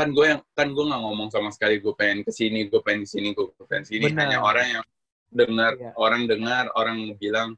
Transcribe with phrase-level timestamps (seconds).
[0.00, 3.04] kan gue yang kan gue nggak ngomong sama sekali gue pengen ke sini gue pengen
[3.04, 4.20] ke sini gue pengen ke sini Benar.
[4.24, 4.84] hanya orang yang
[5.28, 5.90] dengar Iya.
[6.00, 7.50] orang dengar orang bilang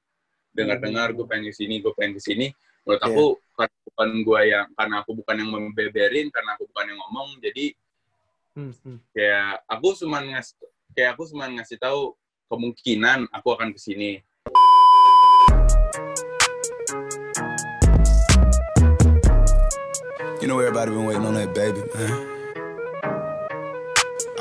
[0.51, 2.51] dengar dengar gue pengen ke sini gue pengen ke sini
[2.83, 3.07] menurut Iya.
[3.15, 3.25] aku
[3.55, 7.67] karena bukan gue yang karena aku bukan yang membeberin karena aku bukan yang ngomong jadi
[8.53, 8.99] Hmm, hmm.
[9.17, 10.53] kayak aku cuma ngasih
[10.93, 12.13] kayak aku cuma ngasih tahu
[12.53, 14.21] kemungkinan aku akan ke sini
[20.43, 22.32] You know everybody been waiting on that baby, man.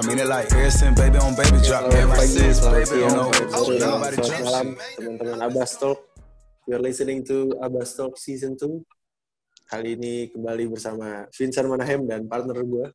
[0.02, 1.86] I mean it like ever since baby on baby drop.
[1.86, 3.46] Selamat Ever pagi, since selamat baby siang, on nobody
[3.78, 6.00] selamat drop malam, teman-teman Abbas Talk.
[6.66, 8.82] You're listening to Abbas Talk Season 2.
[9.70, 12.90] Kali ini kembali bersama Vincent Manahem dan partner gue.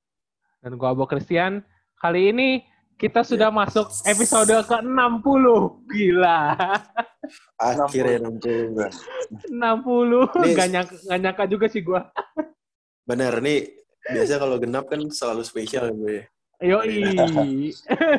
[0.58, 1.62] Dan gua Abo Christian.
[1.94, 2.66] Kali ini
[2.98, 5.44] kita sudah masuk episode ke-60.
[5.86, 6.40] Gila.
[7.86, 8.82] Akhirnya 60.
[9.54, 9.54] 60.
[10.42, 12.10] Ini- Gak nyangka, gak nyangka juga sih gua.
[13.06, 13.62] Bener, nih
[14.10, 16.18] biasa kalau genap kan selalu spesial ya gue.
[16.60, 17.68] Yoi.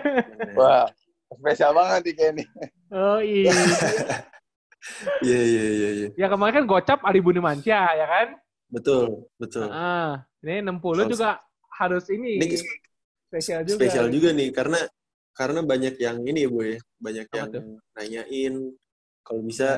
[0.58, 0.86] Wah,
[1.34, 2.44] spesial banget nih kayak ini.
[2.92, 3.40] Yoi.
[5.20, 5.90] Iya, iya, iya.
[5.92, 6.08] iya.
[6.16, 8.28] Ya kemarin kan gocap Ali Buni Mansyah, ya kan?
[8.72, 9.68] Betul, betul.
[9.68, 11.30] Ah, ini 60 Harus- juga
[11.76, 12.40] harus ini.
[12.40, 12.56] Ini
[13.28, 13.76] spesial juga.
[13.84, 14.80] spesial juga nih, karena
[15.36, 16.80] karena banyak yang ini ya, Bu ya.
[17.04, 17.62] Banyak Apa yang tuh?
[18.00, 18.54] nanyain,
[19.28, 19.48] kalau Ya.
[19.50, 19.70] bisa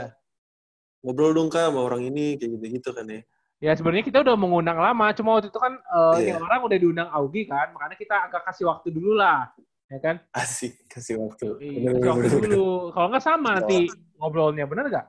[1.02, 3.22] ngobrol dong Kak sama orang ini, kayak gitu-gitu kan ya.
[3.60, 6.40] Ya sebenarnya kita udah mengundang lama, cuma waktu itu kan eh, ini Iya.
[6.40, 9.52] orang udah diundang Augie kan, makanya kita agak kasih waktu dulu lah,
[9.92, 10.16] ya kan?
[10.32, 11.60] Asik, kasih waktu.
[11.60, 12.96] Iya, kasih waktu dulu.
[12.96, 15.08] Kalau nggak sama nanti ngobrolnya, bener nggak?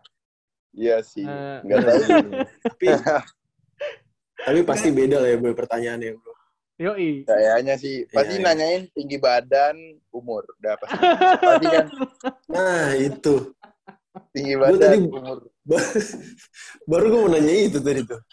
[0.75, 1.23] Iya sih.
[1.63, 2.01] Nggak tahu.
[2.75, 2.87] tapi
[4.41, 6.33] tapi pasti beda lah ya bro pertanyaannya bro
[6.81, 7.29] Yoi.
[7.29, 8.47] Kayaknya sih pasti Iya, iya.
[8.51, 9.77] nanyain tinggi badan,
[10.11, 10.49] umur.
[10.59, 10.97] Udah pasti.
[11.45, 11.87] pasti kan
[12.49, 13.53] nah itu
[14.35, 15.39] tinggi Gua badan, tadi- umur.
[15.67, 15.91] Ba-
[16.91, 18.21] baru gue mau nanya itu tadi tuh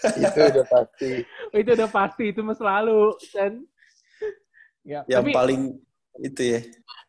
[0.22, 1.10] Itu udah pasti.
[1.52, 3.52] itu udah pasti itu mas selalu kan.
[4.80, 5.60] Ya, yang tapi paling
[6.24, 6.60] itu ya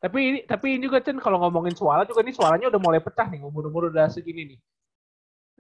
[0.02, 3.30] tapi ini tapi ini juga Chen kalau ngomongin suara juga nih suaranya udah mulai pecah
[3.30, 4.60] nih umur-umur udah segini nih.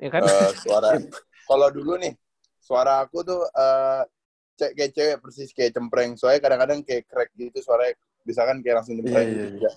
[0.01, 0.25] Ya kan?
[0.25, 0.97] Eh, suara.
[1.45, 2.17] Kalau dulu nih,
[2.57, 4.01] suara aku tuh eh
[4.57, 6.17] cek kayak cewek persis kayak cempreng.
[6.17, 7.93] Soalnya kadang-kadang kayak crack gitu suaranya.
[8.25, 9.29] Bisa kan kayak langsung cempreng.
[9.29, 9.67] Iya, iya, gitu.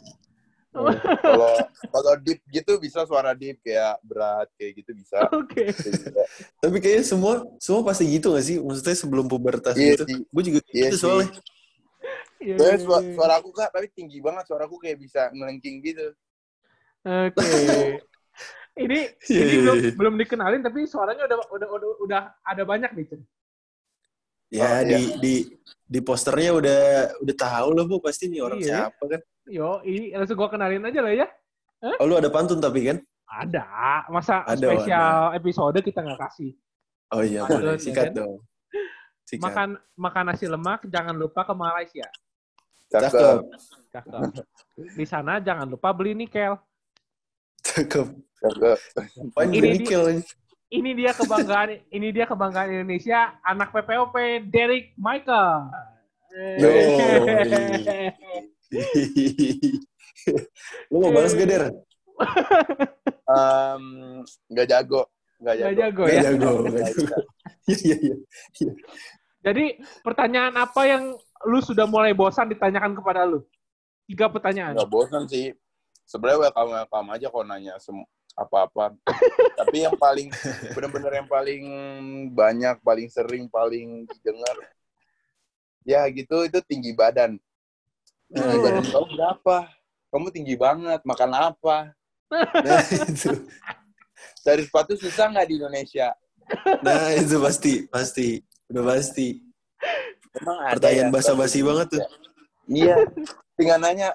[0.74, 1.54] Kalau
[1.94, 5.22] kalau deep gitu bisa suara deep kayak berat kayak gitu bisa.
[5.30, 5.70] Oke.
[5.70, 6.20] Kayak gitu.
[6.58, 10.60] tapi kayaknya semua semua pasti gitu gak sih maksudnya sebelum pubertas Iya gitu gue juga
[10.74, 11.30] Iya gitu soalnya
[12.44, 13.14] Iya, Soalnya iya, suara, iya.
[13.16, 14.44] suara aku kak, tapi tinggi banget.
[14.44, 16.12] Suara aku kayak bisa ngelengking gitu.
[17.04, 17.40] Oke.
[18.84, 19.90] ini Iya, ini iya, belum iya.
[19.94, 23.20] belum dikenalin tapi suaranya udah udah udah, udah ada banyak nih Chen.
[24.48, 25.16] Ya Oh, di iya.
[25.18, 25.34] di
[25.84, 26.80] di posternya udah
[27.20, 28.88] udah tahu lah bu pasti nih orang Iya.
[28.88, 31.28] siapa kan Yo, ini langsung gua kenalin aja lah ya.
[31.94, 32.96] oh lu ada pantun tapi kan
[33.26, 33.64] Ada,
[34.08, 36.52] masa Ada, spesial episode kita nggak kasih.
[37.10, 38.14] oh iya Pantun, boleh ya sikat kan?
[38.16, 38.34] dong
[39.24, 42.08] sikat Makan makan nasi lemak jangan lupa ke Malaysia.
[42.86, 43.40] cakep
[43.90, 44.22] Cakep.
[44.74, 46.56] Di sana jangan lupa beli nikel.
[47.60, 48.06] cakep
[48.36, 48.78] Cakep.
[49.40, 50.02] Ini gue di- nikel
[50.74, 50.90] ini.
[50.98, 54.14] Dia kebanggaan ini dia kebanggaan Indonesia, anak PPOP
[54.50, 55.70] Derek Michael.
[56.58, 56.70] Yo.
[60.90, 61.68] lu mau balas gak der
[63.24, 63.84] Em,
[64.50, 65.02] nggak jago.
[65.42, 66.04] Nggak jago.
[66.06, 66.22] ya.
[66.26, 67.16] jago, Nggak nggak jago.
[67.64, 68.16] Iya iya
[68.60, 68.72] iya.
[69.44, 69.64] Jadi
[70.04, 71.16] pertanyaan apa yang
[71.48, 73.40] lu sudah mulai bosan ditanyakan kepada lu?
[74.04, 74.76] Tiga pertanyaan.
[74.76, 75.56] Nggak bosan sih.
[76.04, 77.72] Sebenarnya welcome welcome aja kalau nanya
[78.34, 78.98] apa-apa.
[79.54, 80.28] Tapi yang paling
[80.74, 81.62] benar-benar yang paling
[82.34, 84.56] banyak, paling sering, paling didengar,
[85.86, 87.38] ya gitu itu tinggi badan.
[88.28, 88.62] Tinggi Oh.
[88.62, 89.56] badan kamu berapa?
[90.10, 91.00] Kamu tinggi banget.
[91.06, 91.94] Makan apa?
[92.34, 93.30] Nah itu,
[94.42, 96.12] Dari sepatu susah nggak di Indonesia?
[96.84, 99.40] nah itu pasti, pasti, udah pasti.
[100.36, 102.02] Emang ada Pertanyaan ya basa-basi banget tuh.
[102.68, 102.96] Iya,
[103.56, 104.12] tinggal nanya,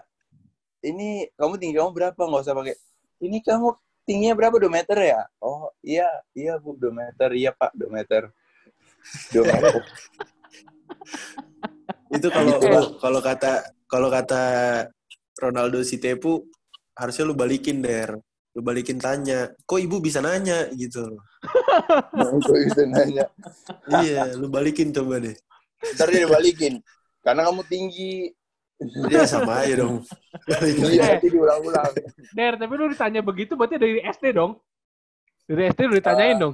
[0.83, 2.21] ini kamu tinggi kamu berapa?
[2.21, 2.75] Nggak usah pakai,
[3.23, 3.73] ini kamu
[4.09, 4.57] tingginya berapa?
[4.57, 5.21] 2 meter ya?
[5.37, 7.29] Oh iya, iya bu, 2 meter.
[7.37, 8.33] Iya pak, 2 meter.
[9.29, 9.73] 2 meter.
[12.17, 12.85] Itu kalau Gitu lah.
[12.97, 13.53] kalau kata
[13.85, 14.41] kalau kata
[15.37, 16.41] Ronaldo Sitepu
[16.97, 18.17] harusnya lu balikin der,
[18.57, 21.05] lu balikin tanya, kok ibu bisa nanya gitu.
[22.41, 23.29] Itu bisa nanya.
[24.01, 25.37] iya, lu balikin coba deh.
[25.95, 26.81] Ntar dia dibalikin.
[27.21, 28.33] Karena kamu tinggi.
[29.11, 29.99] Ya sama aja dong.
[30.63, 31.91] Iya, nanti diulang-ulang.
[32.31, 34.55] Der, tapi lu ditanya begitu berarti dari SD dong?
[35.43, 36.41] Dari SD lu ditanyain Ah.
[36.47, 36.53] dong?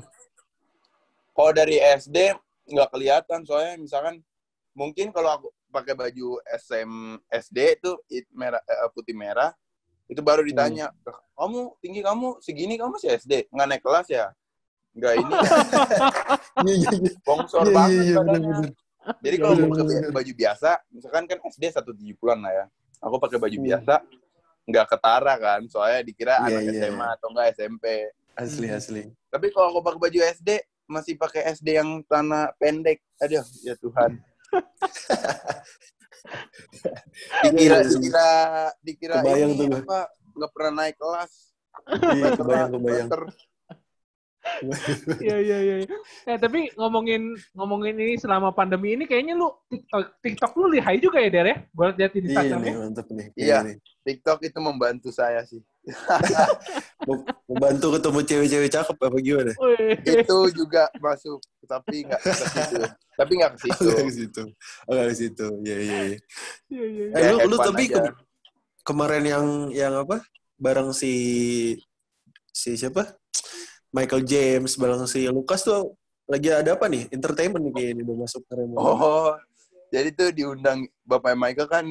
[1.32, 2.34] Kalau dari SD,
[2.66, 3.40] nggak kelihatan.
[3.46, 4.26] Soalnya misalkan,
[4.74, 6.90] mungkin kalau aku pakai baju SM,
[7.30, 9.54] SD itu it- merah, eh, putih merah,
[10.06, 10.90] itu baru ditanya,
[11.36, 14.32] kamu tinggi kamu segini kamu sih SD nggak naik kelas ya
[14.96, 15.32] nggak ini
[16.64, 17.12] Iya iya iya.
[17.28, 18.72] bongsor Iya iya banget
[19.06, 19.14] iya.
[19.22, 22.66] Jadi kalau gue pakai bi- baju biasa, misalkan kan SD 170-an lah ya.
[23.04, 23.66] Aku pakai baju Hmm.
[23.66, 23.94] biasa,
[24.66, 27.86] nggak ketara kan, soalnya dikira Iya, anak iya, SMA atau enggak SMP.
[28.34, 28.78] Asli Hmm.
[28.78, 29.02] asli.
[29.30, 30.50] Tapi kalau aku pakai baju SD,
[30.86, 33.02] masih pakai SD yang tanah pendek.
[33.22, 34.12] Aduh, ya Tuhan.
[37.46, 38.30] dikira, Iya, dikira,
[38.82, 40.00] dikira Kebayang ini tuh apa?
[40.36, 41.32] Nggak pernah naik kelas.
[42.16, 43.10] Iya, kebayang kebayang.
[45.20, 45.76] Iya iya iya.
[46.26, 51.18] Eh tapi ngomongin ngomongin ini selama pandemi ini kayaknya lu TikTok TikTok lu lihai juga
[51.20, 51.58] ya Der ya?
[51.70, 53.28] Gue lihat di Iya Instagram nih mantep nih.
[53.36, 53.58] Iya.
[53.66, 53.76] nih.
[54.06, 55.62] TikTok itu membantu saya sih.
[57.46, 59.54] Membantu ketemu cewek-cewek cakep apa gimana?
[60.02, 62.76] Itu juga masuk, tapi nggak ke situ.
[63.14, 63.82] Tapi nggak ke situ.
[63.86, 64.44] Nggak ke situ.
[64.86, 65.46] Oh, nggak ke situ.
[65.62, 66.18] Iya iya iya.
[66.70, 67.06] Iya iya.
[67.14, 68.14] Eh, Ya, lu, lu tapi ke-
[68.82, 70.22] kemarin yang yang apa?
[70.58, 71.14] Bareng si
[72.50, 73.14] si siapa?
[73.96, 75.96] Michael James, bareng si Lucas tuh
[76.28, 77.08] lagi ada apa nih?
[77.16, 78.76] Entertainment nih kayaknya udah masuk ke Remo.
[78.76, 79.32] Oh,
[79.88, 81.86] jadi tuh diundang Bapak Michael kan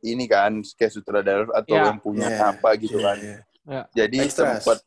[0.00, 1.92] ini kan kayak sutradara atau Iya.
[1.92, 3.16] yang punya Iya, apa gitu Iya, kan.
[3.20, 3.80] iya.
[3.92, 4.78] Jadi sempet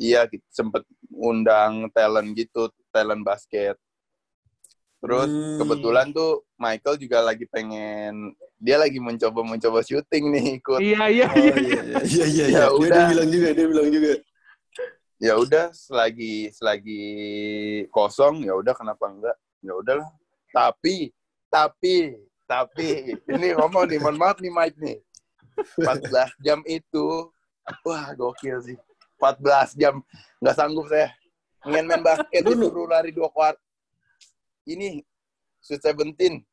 [0.00, 0.82] iya sempet
[1.12, 3.76] undang talent gitu, talent basket.
[4.98, 5.58] Terus Hmm.
[5.60, 10.80] kebetulan tuh Michael juga lagi pengen dia lagi mencoba mencoba syuting nih ikut.
[10.80, 11.52] Iya iya Oh, iya.
[11.52, 12.58] iya, iya, iya, iya.
[12.64, 14.12] Ya dia bilang juga, dia bilang juga.
[15.18, 17.02] Ya udah selagi selagi
[17.90, 19.36] kosong ya udah kenapa enggak?
[19.58, 20.06] Ya udahlah.
[20.54, 21.10] Tapi
[21.50, 22.14] tapi
[22.46, 24.98] tapi ini ngomong nih, mohon maaf nih Mike nih.
[25.74, 27.06] 14 jam itu
[27.82, 28.78] wah gokil sih.
[29.18, 29.98] 14 jam
[30.38, 31.10] nggak sanggup saya.
[31.66, 33.58] Ingin main basket Lu- lu- disuruh lari dua kuart.
[34.62, 35.02] Ini
[35.58, 36.46] Sweet Seventeen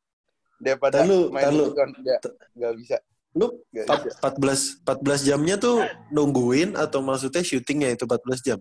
[0.58, 1.56] daripada Tahu, main tahu.
[1.62, 2.20] itu kan nggak
[2.58, 2.96] nggak bisa.
[3.36, 4.18] Lu Nggak empat- bisa.
[4.18, 5.76] 14 14 jamnya tuh
[6.08, 8.58] nungguin atau maksudnya syutingnya itu 14 jam?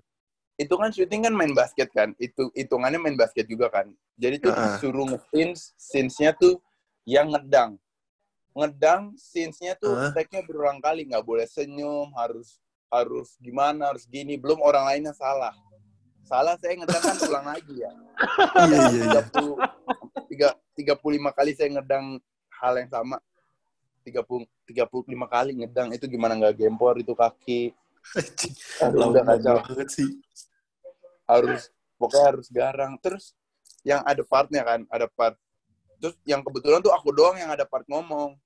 [0.55, 4.51] itu kan syuting kan main basket kan itu hitungannya main basket juga kan jadi tuh
[4.51, 4.79] Ah.
[4.79, 6.63] disuruh nge-scenes scenes-nya tuh
[7.03, 7.75] yang ngedang
[8.53, 10.15] ngedang scenes-nya tuh Ah.
[10.15, 15.51] take-nya berulang kali nggak boleh senyum harus harus gimana harus gini belum orang lainnya salah
[16.23, 17.91] salah saya ngedang kan ulang lagi ya
[18.63, 19.21] iya iya iya.
[19.27, 19.59] 30
[20.25, 22.15] tiga tiga puluh lima kali saya ngedang
[22.55, 23.19] hal yang sama
[24.05, 27.73] 30 35 kali ngedang itu gimana nggak gempor itu kaki.
[28.85, 30.09] Aduh, udah kacau banget sih.
[31.25, 32.93] harus pokoknya harus garang.
[33.01, 33.33] Terus
[33.81, 35.33] yang ada partnya kan ada part.
[35.97, 38.37] Terus yang kebetulan tuh aku doang yang ada part ngomong.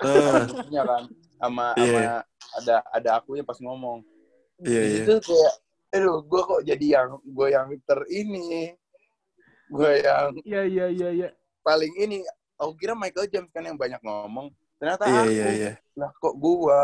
[0.00, 0.42] Ah,
[0.72, 1.06] ya kan
[1.38, 1.92] sama Iya.
[1.92, 2.14] sama
[2.58, 4.02] ada ada akunya pas ngomong.
[4.58, 4.98] Iya iya.
[5.06, 5.54] itu kayak
[5.90, 8.74] aduh gue kok jadi yang gue yang ter ini.
[9.70, 11.28] Gue yang Iya iya iya iya.
[11.62, 12.26] paling ini
[12.58, 15.72] aku kira Michael James kan yang banyak ngomong ternyata Iya aku iya iya.
[15.92, 16.80] lah kok gua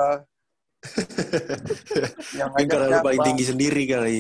[2.38, 3.06] yang Mungkin ngajak karena lu siapa?
[3.06, 4.18] paling tinggi sendiri kali.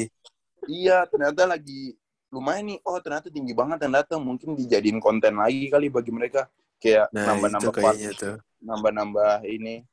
[0.66, 1.94] Iya, ternyata lagi
[2.26, 2.78] lumayan nih.
[2.82, 4.18] Oh, ternyata tinggi banget yang datang.
[4.18, 6.50] Mungkin dijadiin konten lagi kali bagi mereka.
[6.76, 8.34] Kayak Nah, nambah-nambah part, kayaknya tuh.
[8.58, 9.86] nambah-nambah ini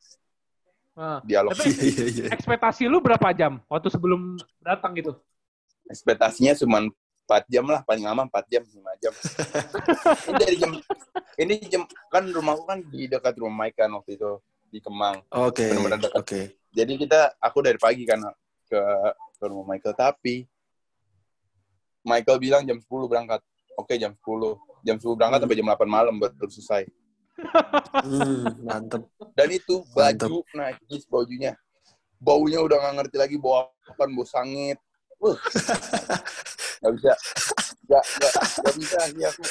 [0.93, 1.53] Nah, dialog.
[1.53, 2.25] Tapi- Iya iya iya.
[2.31, 5.13] ekspektasi lu berapa jam waktu sebelum datang gitu?
[5.85, 6.89] Ekspektasinya cuma
[7.23, 9.13] 4 jam lah, paling lama 4 jam, 5 jam.
[10.29, 10.71] ini dari jam
[11.39, 11.81] ini jam
[12.11, 14.31] kan rumahku kan di dekat rumah Mike kan waktu itu
[14.69, 15.23] di Kemang.
[15.31, 15.71] Oke.
[15.71, 16.11] Dekat.
[16.19, 16.41] Oke.
[16.73, 18.19] Jadi kita aku dari pagi kan
[18.67, 18.81] ke
[19.39, 20.45] ke rumah Michael tapi
[22.03, 23.39] Michael bilang jam 10 berangkat.
[23.79, 24.59] Oke, jam 10.
[24.83, 26.83] Jam 10 berangkat sampai jam 8 malam baru selesai.
[28.03, 29.07] Hmm, mantep.
[29.33, 31.55] Dan itu baju najis bajunya.
[32.19, 34.77] Baunya udah nggak ngerti lagi bau apa, bau sangit.
[35.17, 35.39] Wuh.
[36.83, 37.13] Gak bisa.
[37.83, 39.41] Gak, gak, gak bisa sih aku.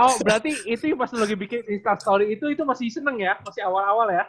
[0.00, 3.36] Oh, berarti itu pas lagi bikin Insta story itu itu masih seneng ya?
[3.44, 4.24] Masih awal-awal ya?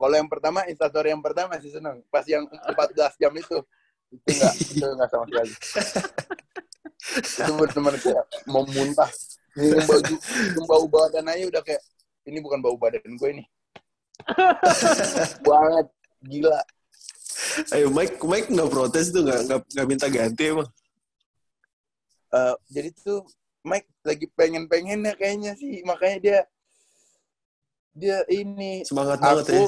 [0.00, 2.00] Kalau yang pertama, instastory yang pertama masih seneng.
[2.08, 3.58] Pas yang 14 jam itu,
[4.08, 5.52] itu enggak, itu enggak sama sekali.
[7.20, 9.10] itu benar-benar kayak mau muntah.
[9.60, 11.82] Ini baju, ini bau badan aja udah kayak,
[12.24, 13.44] ini bukan bau badan gue ini.
[15.48, 15.86] Banget,
[16.24, 16.60] gila.
[17.74, 20.68] Ayo Mike, Mike nggak protes tuh nggak nggak minta ganti emang.
[22.30, 23.26] Eh, jadi tuh
[23.66, 26.40] Mike lagi pengen-pengennya kayaknya sih, makanya dia
[27.90, 29.52] dia ini Semangat banget ya.
[29.52, 29.62] aku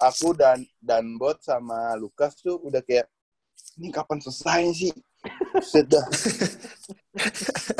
[0.00, 3.06] aku dan dan bot sama Lukas tuh udah kayak
[3.78, 4.92] ini kapan selesai sih
[5.62, 6.02] sudah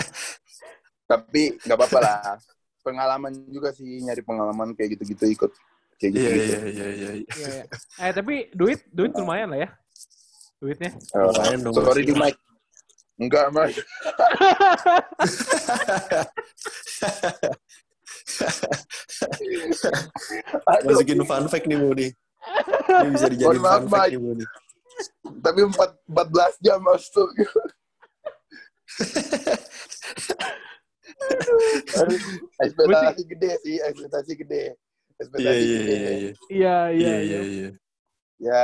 [1.11, 2.37] tapi nggak apa-apa lah
[2.85, 5.51] pengalaman juga sih nyari pengalaman kayak gitu-gitu ikut
[6.03, 6.89] kayak Iya gitu-gitu iya iya iya.
[6.91, 7.11] iya.
[7.23, 7.65] Iya, iya.
[8.03, 9.69] Eh, tapi duit duit lumayan lah ya.
[10.59, 10.91] Duitnya.
[10.91, 12.35] Eh, Lumayan dong, sorry di mic
[13.23, 13.71] enggak mas
[20.87, 22.11] Masukin fun fact nih Bu nih.
[22.89, 24.13] Ini bisa dijadiin fun fact Mike.
[24.15, 24.49] nih Bu nih.
[25.43, 26.83] tapi empat 14 jam
[32.03, 32.19] Aduh,
[32.61, 34.77] ekspektasi gede sih, ekspektasi gede.
[35.23, 36.13] Ekspektasi Iya iya iya iya.
[36.13, 37.19] Iya, iya, Iya iya.
[37.23, 37.71] iya iya.
[38.43, 38.63] Ya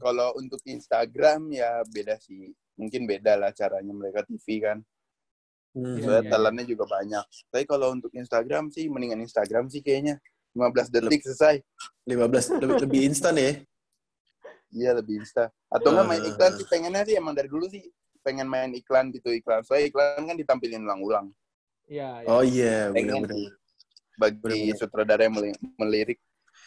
[0.00, 2.50] kalau untuk Instagram ya beda sih.
[2.74, 4.82] Mungkin beda lah caranya mereka TV kan.
[5.74, 5.94] Hmm.
[5.94, 6.30] Iya, Soalnya iya.
[6.32, 7.24] talentnya juga banyak.
[7.50, 10.18] Tapi kalau untuk Instagram sih mendingan Instagram sih kayaknya.
[10.54, 11.58] 15 detik selesai.
[12.06, 13.58] 15 lebih, lebih instan ya.
[14.70, 15.50] Iya lebih insta.
[15.66, 16.30] Atau nggak main Ah.
[16.30, 17.82] iklan sih pengennya sih emang dari dulu sih
[18.22, 19.62] pengen main iklan gitu iklan.
[19.66, 21.30] Soalnya iklan kan ditampilin ulang-ulang.
[21.90, 22.28] Iya, iya.
[22.30, 23.52] Oh iya, Pengen benar-benar.
[24.14, 24.76] Bagi Bener-bener.
[24.76, 26.18] sutradara yang meli- melirik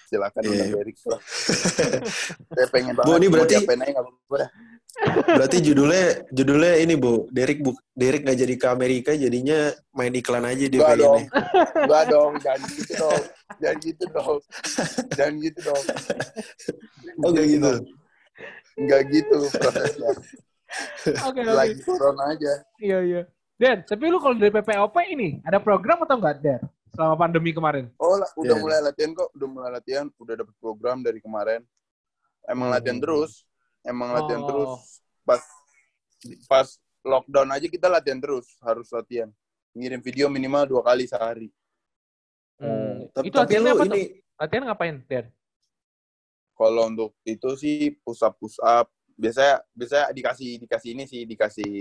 [0.05, 0.51] silakan Iya.
[0.53, 1.21] undang Derek lah.
[2.55, 3.07] Saya pengen banget.
[3.07, 4.49] Bu, ini berarti- aja dah.
[5.29, 10.41] Berarti judulnya judulnya ini Bu, Derek bu, Derek nggak jadi ke Amerika jadinya main iklan
[10.41, 11.21] aja dia Enggak dong.
[11.77, 13.21] Enggak dong, jangan gitu dong.
[13.59, 14.37] Jangan gitu dong.
[15.13, 15.83] Jangan gitu dong.
[17.17, 17.71] Oh kayak gitu.
[18.75, 20.09] Enggak gitu prosesnya.
[21.25, 21.51] Oke, oke.
[21.51, 22.53] Lagi corona aja.
[22.77, 23.21] Iya, iya.
[23.55, 26.61] Den, tapi lu kalau dari PPOP ini ada program atau enggak, Den?
[26.97, 27.93] Selama pandemi kemarin.
[28.01, 28.63] Oh, lah, udah Iya.
[28.65, 31.61] mulai latihan kok, udah mulai latihan, udah dapet program dari kemarin.
[32.49, 32.75] Emang Hmm.
[32.81, 33.45] latihan terus,
[33.85, 34.47] emang latihan Oh.
[34.49, 34.73] terus.
[35.21, 35.43] Pas
[36.49, 36.67] pas
[37.05, 39.29] lockdown aja kita latihan terus, harus latihan.
[39.77, 41.53] Ngirim video minimal dua kali sehari.
[42.57, 43.05] Hmm.
[43.13, 44.09] Tapi, Itu tapi latihannya lu apa ini tuh?
[44.41, 45.25] Latihan ngapain, Den?
[46.57, 48.89] Kalau untuk itu sih push up push up.
[49.13, 51.71] Biasanya biasanya dikasih dikasih ini sih, dikasih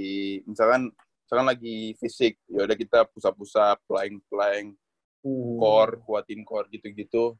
[0.45, 0.93] misalkan
[1.25, 4.77] misalkan lagi fisik, ya udah kita push up push up, plank plank,
[5.27, 5.59] Hmm.
[5.59, 7.35] core, kuatin core gitu-gitu.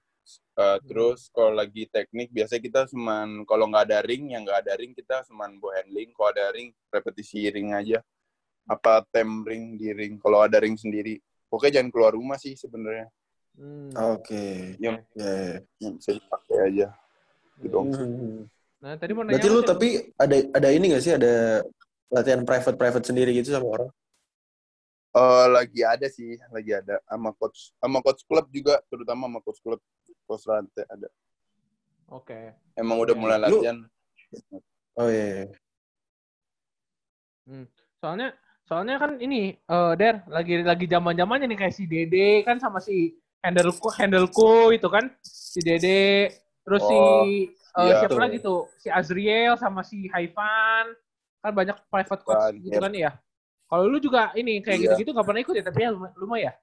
[0.59, 4.75] Uh, terus kalau lagi teknik biasanya kita cuman kalau nggak ada ring yang nggak ada
[4.75, 8.03] ring kita cuman bow handling kalau ada ring repetisi ring aja
[8.67, 13.07] apa tem ring di ring kalau ada ring sendiri pokoknya jangan keluar rumah sih sebenarnya
[13.57, 13.89] Hmm.
[14.13, 14.77] Oke.
[14.77, 15.57] yang, Ya, ya.
[15.81, 16.87] yang bisa dipakai aja
[17.57, 18.45] gitu dong Hmm.
[18.85, 19.89] Nah, tadi mau nanya Berarti lu tapi
[20.21, 21.65] ada ada ini gak sih ada
[22.13, 23.91] latihan private private sendiri gitu sama orang?
[25.17, 29.61] Eh, lagi ada sih lagi ada sama coach sama coach klub juga terutama sama coach
[29.65, 29.81] klub
[30.29, 31.09] coach rantai ada
[32.13, 32.53] Oke.
[32.77, 33.23] emang udah Oke.
[33.25, 33.79] mulai Lu- latihan
[34.97, 35.49] Oh iya.
[37.49, 37.65] iya.
[37.97, 38.37] Soalnya
[38.69, 43.17] soalnya kan ini eh Der lagi lagi zaman-zamannya nih kayak si Dede kan sama si
[43.41, 46.29] Handleku Handleku itu kan si Dede
[46.61, 46.99] terus si
[47.77, 48.01] Oh, eh, iya.
[48.05, 50.97] siapa lagi tuh si Azriel sama si Haifan
[51.45, 52.65] kan banyak private coach Banyak.
[52.69, 53.13] gitu kan ya.
[53.67, 54.85] Kalau lu juga ini kayak Iya.
[54.89, 56.55] gitu-gitu nggak pernah ikut ya tapi ya lum- lumayan.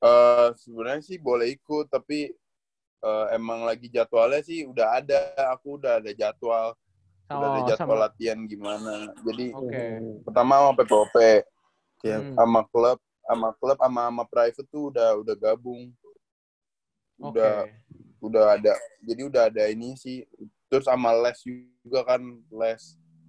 [0.00, 2.32] Eh sebenarnya sih boleh ikut tapi
[3.00, 5.20] eh, emang lagi jadwalnya sih udah ada
[5.52, 6.72] aku udah ada jadwal
[7.26, 8.04] udah ada Oh, jadwal sama.
[8.08, 9.52] latihan gimana jadi.
[9.52, 10.24] Hmm.
[10.24, 11.16] pertama sama PPOP
[12.00, 12.20] Ya.
[12.20, 12.32] Hmm.
[12.32, 15.88] sama klub sama klub sama sama private tuh udah udah gabung
[17.16, 17.64] udah
[18.20, 20.24] udah ada jadi udah ada ini sih
[20.68, 21.40] terus sama les
[21.80, 22.20] juga kan
[22.50, 22.82] les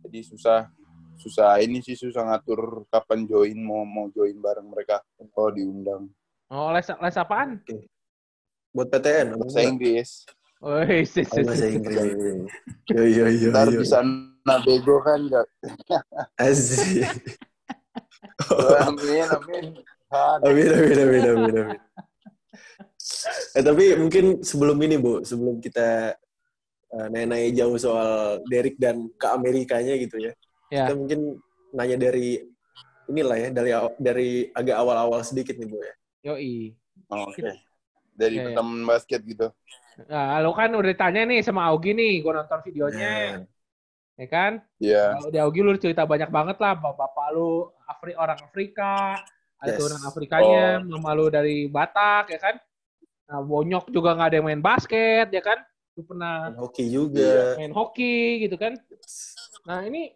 [0.03, 0.67] jadi susah
[1.15, 4.99] susah ini sih susah ngatur kapan join mau mau join bareng mereka
[5.31, 6.07] kalau diundang
[6.45, 7.57] Oh, les les apaan?
[8.69, 9.33] Buat PTN.
[9.33, 9.71] apa bahasa enggak?
[9.73, 10.09] Inggris
[10.61, 11.65] Woi, sis, Oh, sis, bahasa.
[11.67, 11.99] Inggris.
[12.93, 13.47] Iya iya iya.
[13.49, 13.81] ntar iya.
[13.81, 15.45] di sana bego kan nggak
[16.37, 17.09] Asik.
[18.85, 19.65] amin amin
[20.45, 21.79] Amin, amin, amin, amin, amin.
[23.57, 26.13] Eh, tapi mungkin sebelum ini, Bu, sebelum kita
[26.93, 30.31] uh, nanya-nanya jauh soal Derek dan ke Amerikanya gitu ya.
[30.75, 30.85] Ya.
[30.91, 31.19] Kita mungkin
[31.71, 32.43] nanya dari
[33.07, 35.93] inilah ya, dari dari agak awal-awal sedikit nih, Bu ya.
[36.25, 36.75] Yoi.
[37.05, 37.51] oke
[38.15, 38.55] dari Iya, iya.
[38.57, 39.47] teman basket gitu
[40.11, 43.47] Nah, lo kan udah ditanya nih sama Augie nih, gue nonton videonya,
[44.19, 44.59] ya kan?
[44.75, 49.23] ya Kalau di Augie lu cerita banyak banget lah, bapak lu Afri orang Afrika,
[49.55, 49.79] ada Yes.
[49.79, 50.99] turunan Afrikanya, Oh.
[50.99, 52.55] mama lu dari Batak, ya kan?
[53.31, 55.63] Nah, Bonyok juga nggak ada yang main basket, ya kan?
[55.95, 57.55] Lu pernah Dan Hoki juga.
[57.55, 58.75] main hoki gitu kan?
[59.63, 60.11] Nah ini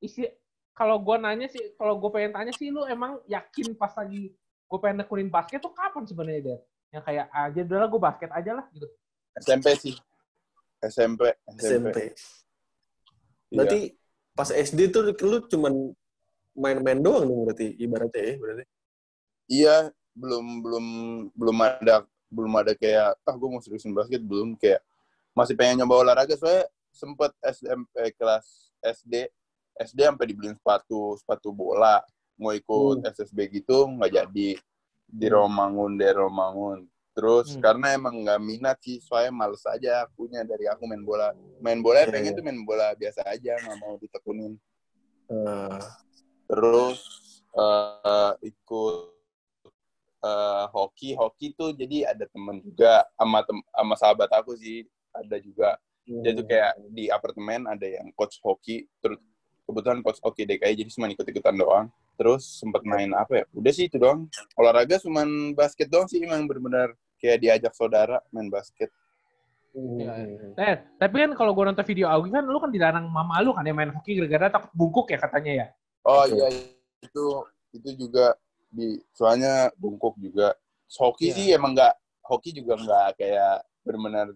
[0.00, 0.26] isi
[0.74, 4.32] kalau gue nanya sih, kalau gue pengen tanya sih, lu emang yakin pas lagi
[4.70, 6.58] gue pengen nekunin basket tuh kapan sebenarnya dia?
[6.90, 8.88] Yang kayak aja udah lah gue basket aja lah gitu.
[9.38, 9.94] SMP sih
[10.80, 11.98] SMP SMP, SMP.
[12.00, 12.12] Iya.
[13.52, 13.80] Berarti
[14.32, 15.74] pas SD tuh lu cuman
[16.56, 18.64] main-main doang dong berarti ibaratnya ya berarti.
[19.50, 19.76] iya
[20.16, 20.86] belum belum
[21.34, 24.82] belum ada belum ada kayak ah gue mau seriusin basket belum kayak
[25.34, 29.30] masih pengen nyoba olahraga soalnya sempet SMP kelas SD
[29.80, 32.04] SD sampai dibeliin sepatu sepatu bola.
[32.36, 34.50] Mau ikut SSB gitu nggak jadi.
[35.10, 35.34] Di Hmm.
[35.34, 36.78] Romangun di Romangun.
[37.10, 37.60] Terus Hmm.
[37.60, 41.32] karena emang nggak minat sih soalnya males aja akunya dari aku main bola.
[41.58, 42.36] Main bola Iya, pengen iya.
[42.38, 44.54] tuh main bola biasa aja nggak mau ditekunin.
[45.30, 45.80] Eh,
[46.46, 47.00] terus
[47.50, 48.96] eh, ikut
[50.22, 51.16] eh, hoki.
[51.16, 54.86] Hoki tuh jadi ada temen juga sama tem sama sahabat aku sih.
[55.10, 55.74] Ada juga.
[56.06, 58.86] Dia tuh kayak di apartemen ada yang coach hoki.
[58.98, 59.18] Terus
[59.70, 61.86] kebetulan coach hoki DKI jadi cuma ikut ikutan doang.
[62.14, 63.44] Terus sempat main apa ya?
[63.54, 64.26] Udah sih itu doang.
[64.54, 68.90] Olahraga cuman basket doang sih emang benar-benar kayak diajak saudara main basket.
[69.70, 70.10] Iya,
[70.58, 73.62] Eh, tapi kan kalau gue nonton video Augie kan lu kan dilarang mama lu kan
[73.62, 75.66] yang main hoki gara-gara takut bungkuk ya katanya ya.
[76.02, 76.46] oh iya
[76.98, 77.24] itu
[77.70, 78.34] itu juga
[78.66, 80.58] di soalnya bungkuk juga.
[80.90, 81.34] Hoki Iya.
[81.38, 81.94] sih emang nggak
[82.26, 84.26] hoki juga nggak kayak benar-benar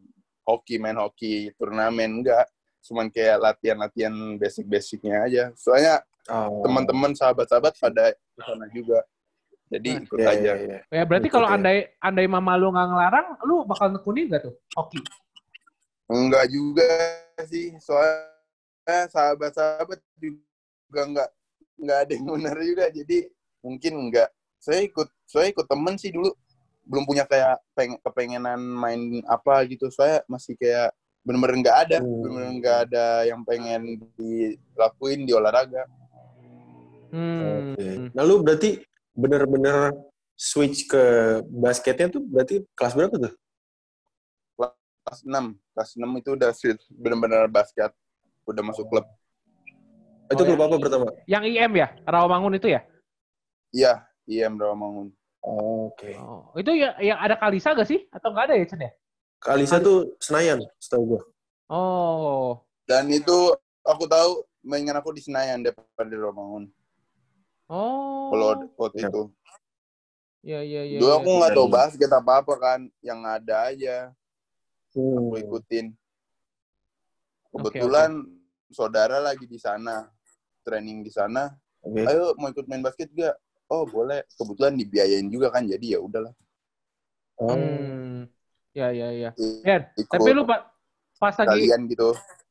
[0.47, 2.47] hoki main hoki turnamen enggak
[2.85, 6.65] cuman kayak latihan-latihan basic-basicnya aja soalnya Oh.
[6.65, 9.05] teman-teman sahabat-sahabat pada sana juga
[9.69, 10.79] jadi ikut Iya, aja iya, iya.
[10.89, 11.57] Ya berarti kalau ya.
[11.61, 15.05] andai andai mama lu nggak ngelarang, lu bakal nekunin gak tuh hoki?
[16.09, 16.89] Enggak juga
[17.45, 21.29] sih, soalnya sahabat-sahabat juga enggak
[21.77, 23.19] enggak ada yang benar juga, jadi
[23.61, 24.29] mungkin enggak.
[24.61, 26.33] Saya ikut saya ikut temen sih dulu,
[26.89, 29.93] belum punya kayak peng, kepengenan main apa gitu.
[29.93, 30.93] Saya masih kayak
[31.25, 32.21] bener-bener enggak ada, Hmm.
[32.21, 33.81] bener-bener enggak ada yang pengen
[34.15, 35.89] dilakuin di olahraga.
[37.09, 37.73] Hmm.
[37.75, 37.89] Oke.
[38.13, 38.85] Nah lu berarti
[39.17, 39.95] bener-bener
[40.37, 41.03] switch ke
[41.49, 43.33] basketnya tuh berarti kelas berapa tuh?
[45.05, 47.93] Kelas 6, kelas 6 itu udah sih bener-bener basket,
[48.45, 49.05] udah masuk klub.
[50.33, 50.65] Itu Oh, klub ya.
[50.65, 51.07] apa pertama?
[51.29, 52.81] Yang IM ya, Rawamangun itu ya?
[53.69, 53.93] Iya,
[54.25, 55.13] IM Rawamangun.
[55.45, 56.17] Oke.
[56.17, 58.09] Oh, itu ya yang ada Kalisa gak sih?
[58.09, 58.93] Atau nggak ada ya Chen ya?
[59.45, 61.23] Kalisa tuh Senayan, setahu gua.
[61.69, 63.53] Oh, Dan itu
[63.85, 66.65] aku tahu mainan aku di Senayan daripada di Rawamangun.
[67.69, 68.33] oh.
[68.33, 68.47] Kalau
[68.81, 69.09] waktu Ya.
[69.09, 69.23] itu.
[70.45, 70.99] ya ya ya.
[71.01, 71.17] Dulu ya.
[71.21, 74.13] aku nggak tahu basket apa apa kan, yang ada aja
[74.97, 75.17] Hmm.
[75.21, 75.87] aku ikutin.
[77.51, 78.11] Kebetulan
[78.71, 80.09] saudara lagi di sana,
[80.65, 81.53] training di sana.
[81.85, 82.01] Oke.
[82.03, 83.37] Ayo mau ikut main basket gak?
[83.69, 84.25] Oh boleh.
[84.35, 86.33] Kebetulan dibiayain juga kan, jadi ya udahlah.
[87.37, 87.51] Oh.
[87.53, 88.27] Hmm.
[88.75, 89.31] Ya ya ya.
[89.39, 90.67] I- Ya, Ikut tapi lu pa-
[91.17, 92.11] pas lagi kalian gitu.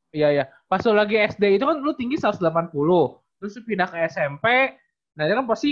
[0.10, 0.44] Iya ya.
[0.66, 2.72] Pas lu lagi SD itu kan lu tinggi 180.
[3.38, 4.46] Terus lu pindah ke SMP.
[5.14, 5.72] Nah, itu kan pasti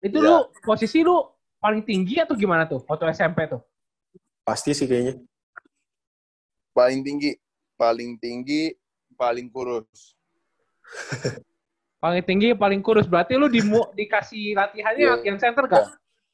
[0.00, 0.24] itu Iya.
[0.24, 1.18] lu posisi lu
[1.58, 3.60] paling tinggi atau gimana tuh waktu SMP tuh?
[4.40, 5.18] Pasti sih kayaknya.
[6.70, 7.34] Paling tinggi,
[7.74, 8.72] paling tinggi,
[9.12, 10.14] paling kurus.
[12.00, 13.04] Paling tinggi, paling kurus.
[13.04, 13.60] Berarti lu di
[13.92, 15.12] dikasih latihannya Iya.
[15.20, 15.84] latihan center gak?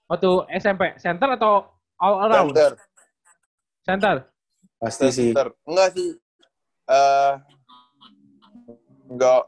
[0.07, 1.66] Waktu SMP, center atau
[1.99, 2.55] all around?
[2.55, 2.79] Center,
[3.87, 4.16] Center.
[4.77, 5.31] Pasti sih.
[5.31, 5.55] center.
[5.62, 6.11] Enggak sih.
[6.87, 7.33] Eh
[9.07, 9.42] enggak.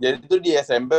[0.00, 0.92] Jadi itu di SMP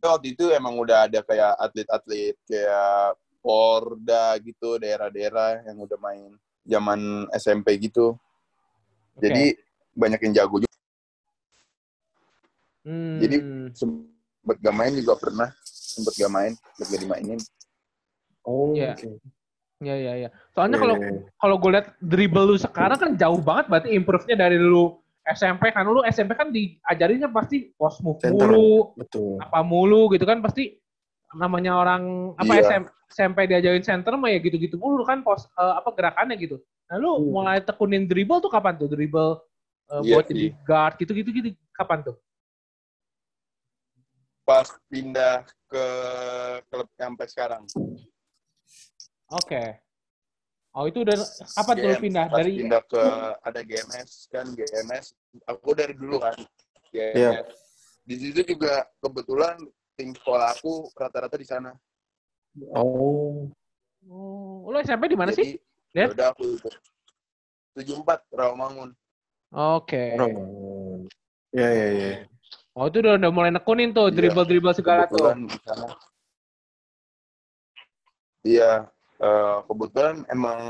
[0.00, 6.30] waktu itu emang udah ada kayak atlet-atlet kayak Porda gitu, daerah-daerah yang udah main
[6.62, 7.00] zaman
[7.34, 8.14] SMP gitu.
[9.16, 9.22] Oke.
[9.26, 9.44] Jadi
[9.92, 10.76] banyak yang jago juga.
[12.80, 13.18] Hmm.
[13.20, 13.42] jadi-
[13.76, 15.48] Sempet gak main juga pernah.
[15.64, 17.40] Sempet gak main, sempet gak dimainin.
[18.44, 18.96] Oh, Iya.
[18.96, 19.08] oke.
[19.80, 20.28] Ya ya ya.
[20.52, 21.20] Soalnya Iya, kalau iya, iya.
[21.40, 25.88] kalau gue liat dribble lu sekarang kan jauh banget berarti improve-nya dari lu SMP kan
[25.88, 28.44] lu SMP kan diajarinnya pasti post move Center.
[28.44, 29.40] mulu, betul.
[29.40, 30.76] apa mulu gitu kan pasti
[31.32, 32.02] namanya orang
[32.36, 32.62] apa Iya.
[32.68, 36.60] SM, SMP diajarin center mah ya gitu-gitu mulu kan pos eh, apa gerakannya gitu.
[36.92, 37.32] Nah lu Hmm.
[37.32, 38.84] mulai tekunin dribble tuh kapan tuh?
[38.84, 39.40] Dribble
[39.88, 42.20] eh, Iya buat jadi guard gitu-gitu gitu kapan tuh?
[44.44, 45.40] Pas pindah
[45.72, 45.84] ke
[46.68, 47.64] klub sampai sekarang.
[49.30, 49.62] Oke.
[50.70, 51.18] Oh itu udah
[51.58, 53.02] kapan tuh pindah pas dari pindah ke
[53.42, 56.34] ada GMS kan GMS aku dari dulu kan
[56.94, 57.42] GMS Iya.
[58.06, 59.58] di situ juga kebetulan
[59.98, 61.74] tim sekolah aku rata-rata di sana
[62.70, 63.50] Oh.
[64.06, 65.58] Oh, lu SMP di mana sih?
[65.90, 66.06] Ya.
[66.06, 66.54] udah aku
[67.74, 68.94] tujuh empat Rawamangun
[69.50, 70.14] Oke.
[70.14, 70.46] Roman.
[71.50, 72.10] Iya, iya, iya.
[72.78, 75.18] Oh itu udah, udah mulai nekunin tuh Iya, dribble-dribble segala tuh.
[75.18, 75.86] kebetulan di sana
[78.40, 78.86] iya
[79.20, 80.60] eh, kebetulan emang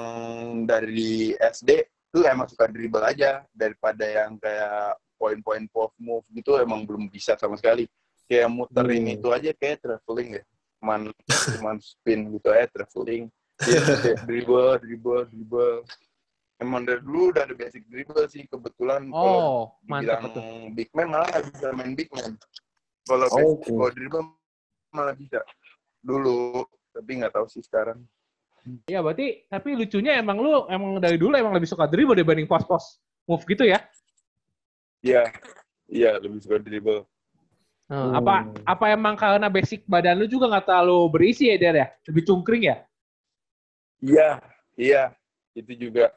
[0.67, 1.71] dari SD
[2.11, 3.47] tuh emang suka dribble aja.
[3.55, 7.87] Daripada yang kayak poin-poin post move gitu emang belum bisa sama sekali.
[8.27, 9.17] Kayak muterin Hmm.
[9.19, 10.43] itu aja kayak traveling ya.
[10.81, 11.01] Cuman
[11.55, 13.31] cuman spin gitu aja traveling.
[13.61, 15.77] Iya, kayak dribble dribble dribble.
[16.61, 21.09] Emang dari dulu udah ada basic dribble sih kebetulan kalau Oh, mantap dibilang big man
[21.09, 22.37] malah bisa main big man.
[23.09, 23.65] Kalau Oh, oke.
[23.69, 24.25] kalau dribble
[24.93, 25.41] malah bisa.
[26.01, 28.01] Dulu tapi nggak tahu sih sekarang
[28.88, 33.01] Iya berarti tapi lucunya emang lu emang dari dulu emang lebih suka dribble dibanding pos-pos
[33.25, 33.81] move gitu ya?
[35.01, 35.33] iya
[35.88, 37.09] iya lebih suka dribble
[37.90, 38.14] Hmm.
[38.14, 41.87] Apa apa emang karena basic badan lu juga nggak terlalu berisi ya Der ya?
[42.07, 42.77] Lebih cungkring ya?
[43.99, 44.29] iya
[44.79, 45.03] iya
[45.59, 46.14] itu juga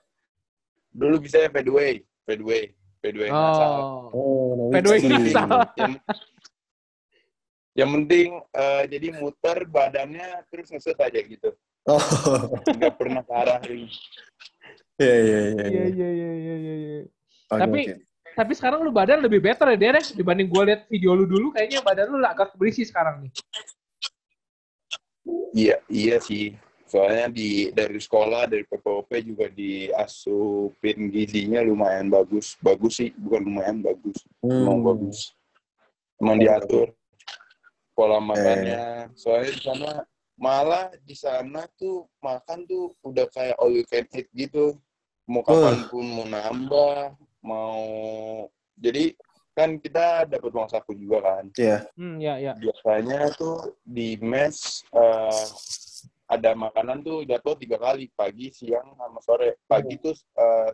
[0.93, 2.69] dulu bisa ya fadeaway fadeaway
[3.01, 3.71] fadeaway ngasal.
[3.73, 4.05] Oh.
[4.13, 5.49] Oh, Fadeaway ngasal.
[5.81, 5.93] yang,
[7.73, 11.99] yang penting eh, jadi muter badannya terus ngeset aja gitu Oh.
[12.63, 13.91] nggak pernah ke arah ring
[14.95, 15.65] Iya, iya, iya.
[15.67, 16.09] Iya iya.
[16.13, 16.99] iya iya iya iya.
[17.49, 17.95] Oke, Tapi- oke.
[18.33, 20.03] Tapi sekarang lu badan lebih better ya Der ya?
[20.09, 23.31] Dibanding gua liat video lu dulu kayaknya badan lu agak berisi sekarang nih.
[25.53, 26.57] Iya, iya sih.
[26.89, 32.57] Soalnya di dari sekolah dari PPOP juga diasupin gizinya lumayan bagus.
[32.57, 34.17] Bagus sih, bukan lumayan bagus.
[34.41, 34.87] Emang Hmm.
[34.93, 35.17] bagus.
[36.17, 36.93] Emang diatur
[37.93, 39.09] pola makannya.
[39.13, 39.89] Soalnya di sana
[40.37, 44.77] malah di sana tuh makan tuh udah kayak all you can eat gitu.
[45.29, 47.15] Mau kapan pun mau nambah,
[47.45, 47.79] mau
[48.75, 49.15] jadi
[49.53, 51.45] kan kita dapat uang saku juga kan.
[51.55, 51.85] Iya.
[51.93, 52.53] Hmm, ya, ya.
[52.57, 55.45] biasanya tuh di mes eh,
[56.25, 60.71] ada makanan tuh jatuh tiga kali pagi siang sama sore pagi tuh eh,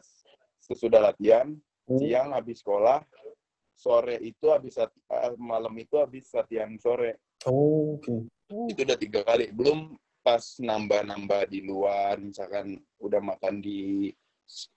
[0.63, 1.52] sesudah latihan
[1.89, 1.98] Hmm.
[1.98, 3.02] siang habis sekolah
[3.74, 4.93] sore itu habis eh,
[5.41, 7.17] malam itu habis latihan sore
[7.50, 8.30] Oh, oke.
[8.49, 9.93] Itu udah tiga kali belum
[10.25, 14.09] pas nambah-nambah di luar misalkan udah makan di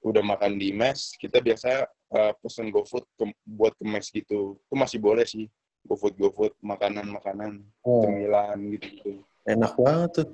[0.05, 4.75] udah makan di mes kita biasa eh, pesen GoFood ke- buat ke mes gitu itu
[4.77, 5.49] masih boleh sih
[5.89, 9.11] GoFood GoFood makanan-makanan Oh, cemilan gitu gitu
[9.49, 10.29] enak banget tuh.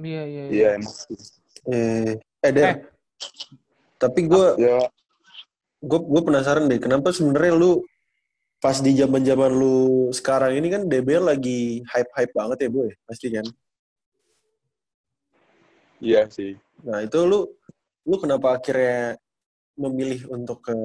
[0.00, 0.52] Iya, iya, iya.
[0.54, 1.18] iya enak sih
[1.68, 2.64] Eh, eh Der.
[2.72, 2.76] Eh.
[4.00, 4.80] Tapi gue ya
[5.80, 7.84] gue gue penasaran deh, kenapa sebenarnya lu
[8.60, 12.90] pas di zaman zaman lu sekarang ini kan DBL lagi hype hype banget ya boy,
[13.08, 13.46] pasti kan.
[16.00, 17.44] iya sih Nah itu lu
[18.08, 19.20] lu kenapa akhirnya
[19.76, 20.76] memilih untuk ke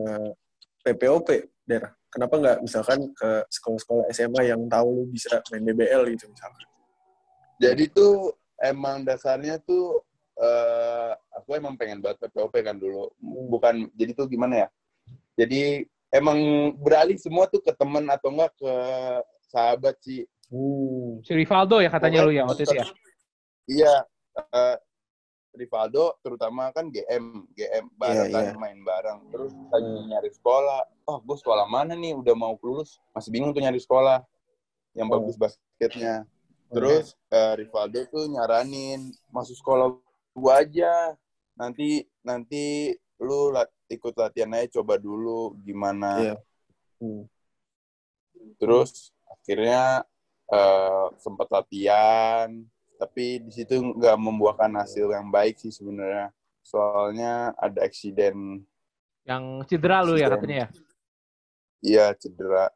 [0.84, 1.28] PPOP,
[1.64, 1.96] Der?
[2.12, 6.68] Kenapa nggak misalkan ke sekolah-sekolah SMA yang tahu lu bisa main DBL gitu misalkan?
[7.56, 10.04] jadi tuh emang dasarnya tuh
[10.36, 13.08] eh aku emang pengen banget PPOP kan dulu
[13.48, 14.70] bukan jadi tuh gimana ya
[15.40, 16.40] jadi emang
[16.80, 18.72] beralih semua tuh ke temen atau enggak ke
[19.52, 21.26] sahabat sih Hmm.
[21.26, 22.86] Si Rivaldo ya katanya lu ya waktu itu ya.
[23.66, 23.94] Iya,
[24.54, 24.78] eh,
[25.58, 28.54] Rivaldo terutama kan GM, GM bareng Iya, kan iya.
[28.54, 29.20] main bareng.
[29.34, 30.86] Terus lagi nyari sekolah.
[31.10, 32.14] Oh, gue sekolah mana nih?
[32.14, 34.22] Udah mau lulus, masih bingung tuh nyari sekolah
[34.94, 35.18] yang Oh.
[35.18, 36.30] bagus basketnya.
[36.70, 39.02] Terus eh, Rivaldo tuh nyaranin
[39.34, 39.98] masuk sekolah
[40.38, 41.18] gua aja.
[41.58, 46.12] Nanti nanti lu lat- ikut latihan aja coba dulu gimana.
[46.22, 46.36] Iya.
[46.98, 47.24] Hmm.
[48.58, 50.06] Terus akhirnya
[50.50, 52.50] eh, sempat latihan,
[52.96, 56.30] tapi di situ nggak membuahkan hasil yang baik sih sebenarnya.
[56.66, 58.66] Soalnya ada eksiden,
[59.26, 60.70] Yang cedera lu ya katanya ya.
[61.82, 62.70] iya cedera.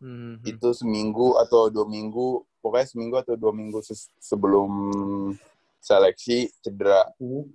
[0.00, 0.40] Hmm.
[0.44, 4.68] Itu seminggu atau dua minggu, pokoknya seminggu atau dua minggu ses- sebelum
[5.80, 7.08] seleksi cedera.
[7.20, 7.48] Hmm.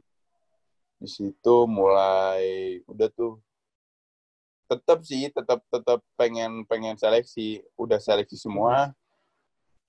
[0.96, 3.38] Di situ mulai udah tuh
[4.66, 7.62] tetap sih tetap tetap pengen pengen seleksi.
[7.78, 8.96] Udah seleksi semua.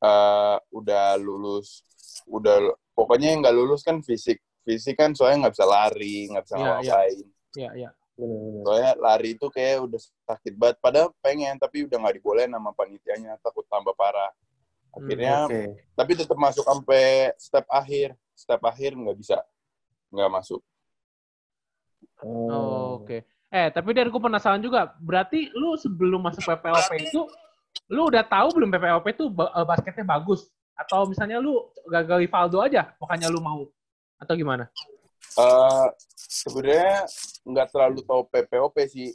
[0.02, 1.80] Eh udah lulus
[2.28, 4.42] udah pokoknya yang nggak lulus kan fisik.
[4.66, 6.74] Fisik kan soalnya nggak bisa lari nggak bisa Iya, iya.
[6.74, 7.18] ngapain.
[7.56, 7.90] Iya, iya.
[8.16, 8.62] Bener-bener.
[8.64, 10.76] soalnya lari itu kayak udah sakit banget.
[10.82, 13.38] Padahal pengen tapi udah nggak dibolehin sama panitianya.
[13.40, 14.32] Takut tambah parah.
[14.96, 15.76] Akhirnya Oke.
[15.92, 18.16] tapi tetap masuk sampai step akhir.
[18.36, 19.40] Step akhir nggak bisa
[20.12, 20.60] nggak masuk
[22.24, 22.48] Oh.
[22.48, 23.24] Oh, Oke.
[23.52, 24.94] Eh, tapi dari gue penasaran juga.
[24.98, 27.20] Berarti lu sebelum masuk PPOP itu,
[27.92, 30.48] lu udah tahu belum PPOP itu eh, basketnya bagus?
[30.76, 33.64] Atau misalnya lu gagal Rivaldo aja, makanya lu mau?
[34.20, 34.68] Atau gimana?
[35.36, 37.04] Eh sebenarnya
[37.46, 39.14] nggak terlalu tahu PPOP sih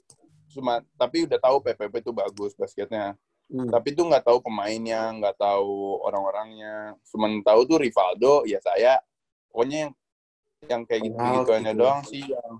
[0.52, 3.16] cuma tapi udah tahu PPOP itu bagus basketnya
[3.52, 3.68] Hmm.
[3.68, 8.96] tapi tuh nggak tahu pemainnya nggak tahu orang-orangnya cuma tahu tuh Rivaldo ya saya
[9.52, 9.92] pokoknya yang
[10.72, 11.82] yang kayak gitu Kenal gituannya gitu.
[11.84, 12.52] doang sih yang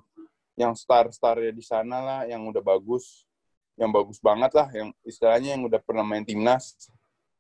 [0.62, 3.26] yang star starnya di sana lah yang udah bagus
[3.74, 6.78] yang bagus banget lah yang istilahnya yang udah pernah main timnas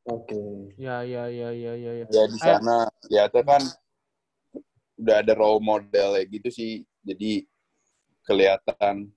[0.01, 0.33] Oke.
[0.81, 1.91] Ya, ya, ya, ya, ya.
[2.01, 2.05] ya.
[2.09, 2.41] ya di Eh.
[2.41, 3.61] sana ya itu kan
[4.97, 6.71] udah ada role model kayak gitu sih
[7.05, 7.45] jadi
[8.25, 9.13] kelihatan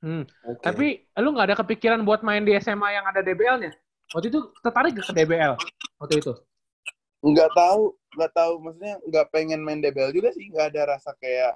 [0.00, 0.24] Hmm.
[0.48, 0.64] Oke.
[0.64, 0.86] Tapi
[1.20, 3.68] lu nggak ada kepikiran buat main di SMA yang ada DBL-nya?
[4.16, 5.60] Waktu itu tertarik gak ke DBL?
[6.00, 6.32] Waktu itu?
[7.20, 11.52] nggak tahu nggak tahu maksudnya nggak pengen main DBL juga sih nggak ada rasa kayak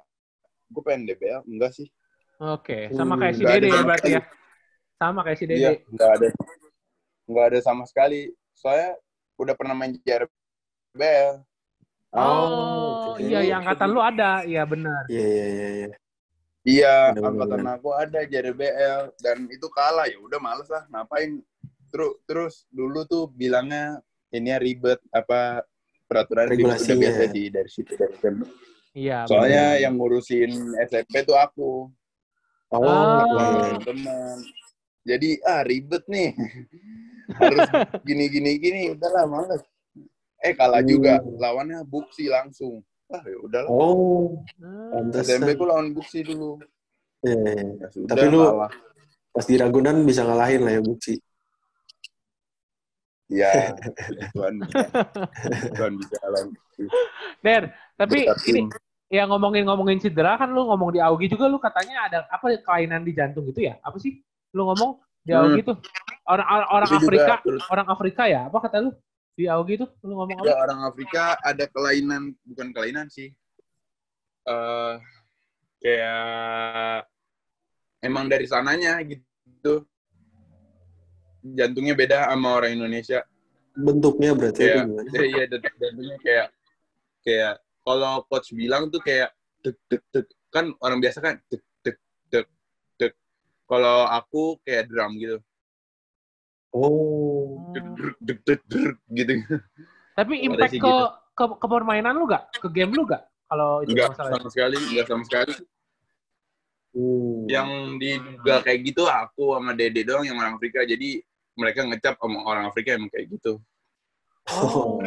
[0.65, 1.87] gue pengen DBL enggak sih
[2.35, 4.21] Oke, sama Hmm, kayak si Dede ya sama berarti ya?
[4.95, 5.59] Sama kayak si Dede.
[5.59, 6.27] iya nggak ada
[7.25, 8.91] nggak ada sama sekali soalnya
[9.35, 11.43] udah pernah main JRBL
[12.15, 13.19] Oh, oke.
[13.19, 14.47] iya, yang angkatan lu ada.
[14.47, 15.03] Iya, benar.
[15.11, 15.87] Iya, iya, iya, iya.
[16.63, 21.43] iya angkatan aku ada JRBL dan itu kalah ya udah males lah ngapain
[21.91, 23.99] terus terus dulu tuh bilangnya
[24.31, 25.67] ini ya ribet apa
[26.07, 28.47] peraturan ribet udah biasa sih dari situ dari SMP.
[28.95, 29.83] Iya, soalnya bener.
[29.83, 31.91] yang ngurusin SMP tuh aku
[32.71, 33.21] Oh, Ah.
[33.21, 33.85] oke.
[33.85, 34.37] teman
[35.05, 36.33] jadi ah ribet nih
[37.39, 37.67] harus
[38.01, 39.61] gini gini gini udahlah males
[40.39, 40.89] eh kalah Hmm.
[40.89, 45.39] juga lawannya buksi langsung ah ya udahlah Oh, Ah, pantesan.
[45.39, 46.57] SMP ku lawan buksi dulu
[47.21, 47.73] Iya, iya, iya.
[47.75, 48.71] ya sudah Tapi lu- kalah
[49.29, 51.15] Pas di Ragunan bisa ngalahin lah ya Buksi.
[53.27, 53.51] Ya,
[54.31, 54.79] Tuhan bisa.
[55.73, 56.41] Tuhan bisa lah.
[57.43, 57.63] Der,
[57.95, 58.69] tapi ini.
[59.05, 63.13] Ya ngomongin-ngomongin cedera kan lu ngomong di Augie juga lu katanya ada apa kelainan di
[63.13, 63.77] jantung gitu ya?
[63.85, 64.21] Apa sih?
[64.51, 65.45] Lu ngomong di Hmm.
[65.45, 65.77] Augie tuh
[66.25, 68.49] orang orang, orang Afrika, terus- orang Afrika ya?
[68.49, 68.91] Apa kata lu?
[69.35, 70.63] Di Augie tuh lu ngomong Ya, apa?
[70.63, 73.33] orang Afrika ada kelainan, bukan kelainan sih.
[74.45, 74.93] eh
[75.81, 77.09] kayak
[77.99, 79.81] emang dari sananya gitu.
[81.41, 83.25] Jantungnya beda sama orang Indonesia.
[83.73, 85.09] Bentuknya berarti Iya, itu gimana?
[85.09, 85.43] iya, iya,
[85.81, 86.47] jantungnya kayak
[87.21, 87.53] kayak
[87.85, 89.29] kalau coach bilang tuh kayak
[89.61, 91.97] tek tek tek kan orang biasa kan tek tek
[92.33, 92.47] tek
[92.97, 93.13] tek.
[93.69, 95.37] Kalau aku kayak drum gitu.
[96.75, 97.71] Oh.
[97.71, 97.85] Dek,
[98.19, 99.33] dek, dek, dek, gitu.
[100.17, 100.91] Tapi impact ke, gitu.
[101.37, 102.51] ke ke permainan lu gak?
[102.59, 103.23] Ke game lu gak?
[103.47, 104.31] Kalau itu Enggak masalah.
[104.35, 105.55] sama sekali, enggak sama sekali.
[106.95, 107.43] Hmm.
[107.51, 111.19] yang diduga kayak gitu aku sama Dede doang yang orang Afrika jadi
[111.59, 113.59] mereka ngecap sama orang Afrika emang kayak gitu
[114.45, 115.01] Oh.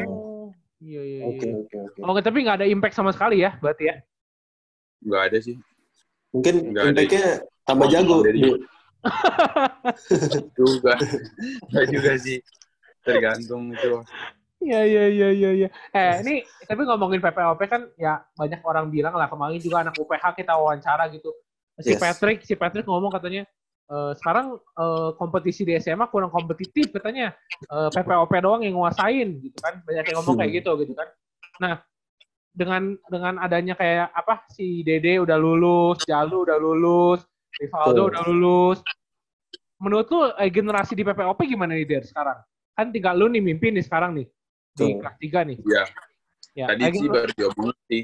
[0.78, 1.54] Iya iya Oke iya.
[1.58, 1.98] oke oke.
[2.06, 3.96] Oh, tapi nggak ada impact sama sekali ya, berarti ya?
[4.98, 5.54] nggak ada sih
[6.34, 6.90] Mungkin Nggak ada.
[6.90, 7.24] impact-nya
[7.62, 8.16] tambah jago.
[8.20, 8.52] Dari- Bu.
[10.58, 10.94] juga
[11.70, 12.38] nggak juga sih
[13.00, 14.02] tergantung itu
[14.58, 15.68] Iya iya iya iya iya.
[15.94, 16.34] Eh ini
[16.66, 21.06] tapi ngomongin PPOP kan ya banyak orang bilang lah kemarin juga anak UPH kita wawancara
[21.14, 21.30] gitu.
[21.78, 22.02] Si Yes.
[22.02, 23.46] Patrick si Patrick ngomong katanya
[23.88, 27.32] "Eh, sekarang eh, kompetisi di SMA kurang kompetitif katanya.
[27.64, 29.80] Eh, PPOP doang yang nguasain gitu kan.
[29.82, 31.08] Banyak yang ngomong kayak gitu gitu kan.
[31.58, 31.74] Nah,
[32.52, 37.20] dengan dengan adanya kayak apa si Dede udah lulus, Jalu udah lulus.
[37.56, 38.78] Rivaldo udah lulus.
[39.78, 42.38] Menurut lu eh, generasi di PPOP gimana nih Der sekarang?
[42.74, 44.26] Kan tinggal lu nih mimpin nih sekarang nih
[44.74, 45.58] di kelas 3 nih.
[45.64, 45.84] ya
[46.54, 48.02] Ya, tadi sih baru diomongin sih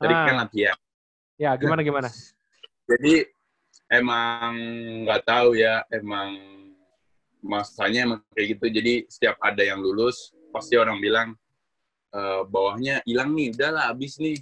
[0.00, 0.24] tadi Ah.
[0.24, 0.76] kan latihan
[1.36, 2.08] ya gimana gimana?
[2.88, 3.28] jadi
[3.98, 4.52] emang
[5.06, 6.36] nggak tahu ya emang
[7.44, 8.66] masanya emang kayak gitu.
[8.72, 11.28] Jadi setiap ada yang lulus pasti orang bilang
[12.14, 14.38] "Eh, bawahnya hilang nih udahlah habis nih.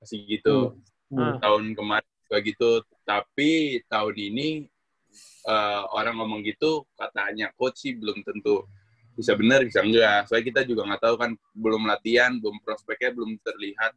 [0.00, 0.78] Masih gitu.
[1.06, 1.38] Hmm.
[1.38, 2.70] tahun kemarin juga gitu.
[3.06, 3.50] Tapi
[3.86, 4.48] tahun ini
[5.46, 8.66] eh, orang ngomong gitu katanya coach sih belum tentu
[9.16, 10.28] bisa benar bisa enggak.
[10.28, 13.92] Soalnya kita juga nggak tahu kan belum latihan belum prospeknya belum terlihat.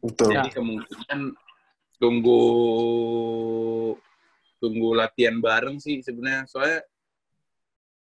[0.00, 0.32] Betul.
[0.32, 1.20] Jadi kemungkinan
[1.96, 2.40] tunggu
[4.66, 6.82] tunggu latihan bareng sih sebenarnya soalnya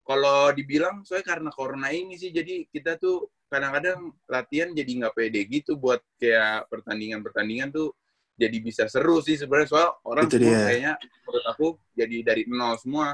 [0.05, 5.41] kalau dibilang soalnya karena corona ini sih jadi kita tuh kadang-kadang latihan jadi nggak pede
[5.49, 7.97] gitu buat kayak pertandingan-pertandingan tuh
[8.37, 10.61] jadi bisa seru sih sebenarnya soal orang Itu semua dia.
[10.69, 10.93] kayaknya
[11.25, 13.07] menurut aku jadi dari nol semua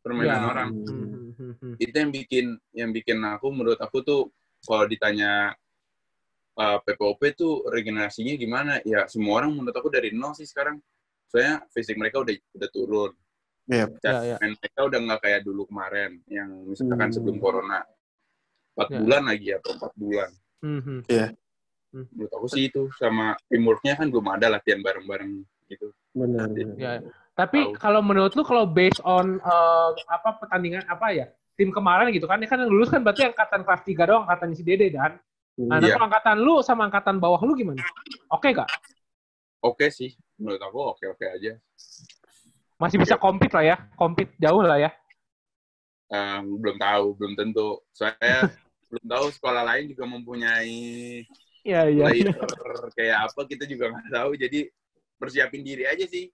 [0.00, 0.46] permainan Ya.
[0.46, 1.74] orang hmm.
[1.82, 4.22] itu yang bikin yang bikin aku menurut aku tuh
[4.64, 5.52] kalau ditanya
[6.56, 10.80] uh, PPOP tuh regenerasinya gimana ya semua orang menurut aku dari nol sih sekarang
[11.34, 13.10] soalnya fisik mereka udah udah turun
[13.64, 13.88] Iya.
[14.04, 14.36] Ya, ya.
[14.38, 17.16] main mereka udah nggak kayak dulu kemarin yang misalkan Hmm.
[17.16, 17.82] sebelum corona
[18.76, 18.98] empat Ya.
[19.02, 20.30] bulan lagi atau empat bulan
[20.62, 21.02] Hmm, hmm.
[22.14, 26.46] menurut aku sih itu sama teamworknya kan belum ada latihan bareng-bareng gitu Benar.
[26.46, 26.76] benar.
[26.78, 26.92] Ya.
[27.34, 27.82] Tapi Tahu.
[27.82, 31.26] kalau menurut lu kalau based on eh, apa pertandingan apa ya?
[31.54, 34.58] Tim kemarin gitu kan, ini kan yang lulus kan berarti angkatan kelas 3 doang, angkatan
[34.58, 35.14] si Dede kan.
[35.54, 37.78] Nah, kalau angkatan lu sama angkatan bawah lu gimana?
[38.26, 38.66] Oke gak?
[39.64, 41.56] Oke sih menurut aku oke oke aja
[42.74, 44.90] Masih bisa compete lah ya, compete jauh lah ya.
[46.10, 48.50] Em, belum tahu belum tentu soalnya
[48.92, 51.24] belum tahu sekolah lain juga mempunyai
[51.64, 52.04] Iya, iya.
[52.04, 52.36] player
[52.92, 54.68] kayak apa kita juga nggak tahu jadi
[55.16, 56.28] persiapin diri aja sih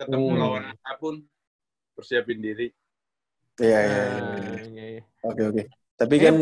[0.00, 0.40] ketemu Hmm.
[0.40, 1.20] lawan apa pun
[1.92, 2.72] persiapin diri
[3.60, 4.22] Iya, iya, iya.
[4.24, 5.02] Nah, iya, iya.
[5.22, 5.62] Oke, oke.
[5.94, 6.34] Tapi kan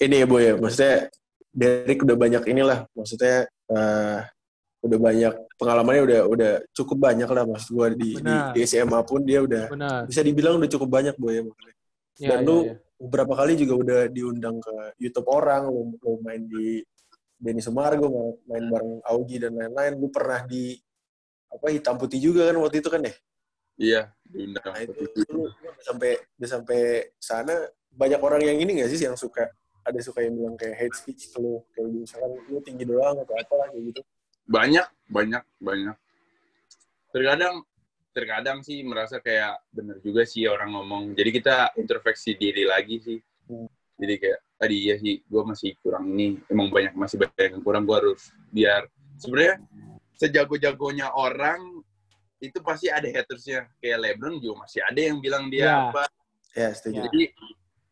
[0.00, 0.54] ini ya, Boy ya.
[0.56, 1.12] Maksudnya
[1.52, 2.78] Derek udah banyak inilah.
[2.96, 4.18] Maksudnya eh,
[4.86, 8.54] udah banyak pengalamannya udah udah cukup banyak lah maksud gua di, di, Benar.
[8.54, 10.00] di SMA pun dia udah Benar.
[10.06, 11.42] bisa dibilang udah cukup banyak Boy ya.
[11.44, 11.74] makanya.
[12.16, 12.74] Iya, Dan iya, lu iya.
[12.96, 16.80] beberapa kali juga udah diundang ke YouTube orang, lu, lu main di
[17.36, 19.92] Denny Sumargo, main- main bareng Augie dan lain-lain.
[20.00, 20.72] Lu pernah di
[21.46, 23.14] apa hitam putih juga kan waktu itu kan ya?
[23.76, 26.80] iya diundang Nah itu lu udah sampai udah sampai
[27.20, 27.54] sana
[27.92, 29.52] banyak orang yang ini gak sih yang suka
[29.86, 33.20] ada suka yang bilang kayak hate speech ke lu kayak gitu, misalkan lu tinggi doang
[33.22, 34.00] atau apalah kayak gitu.
[34.46, 35.96] Banyak banyak banyak
[37.10, 37.62] terkadang
[38.10, 43.18] terkadang sih merasa kayak bener juga sih orang ngomong jadi kita introspeksi diri lagi sih
[43.96, 47.84] jadi kayak tadi ya sih gue masih kurang ini emang banyak masih banyak yang kurang
[47.84, 49.60] gue harus biar sebenarnya
[50.16, 51.84] sejago-jagonya orang
[52.40, 55.76] itu pasti ada hatersnya kayak Lebron juga masih ada yang bilang dia Ya.
[55.88, 56.04] apa
[56.56, 57.00] Ya setuju.
[57.00, 57.02] Ya.
[57.04, 57.22] jadi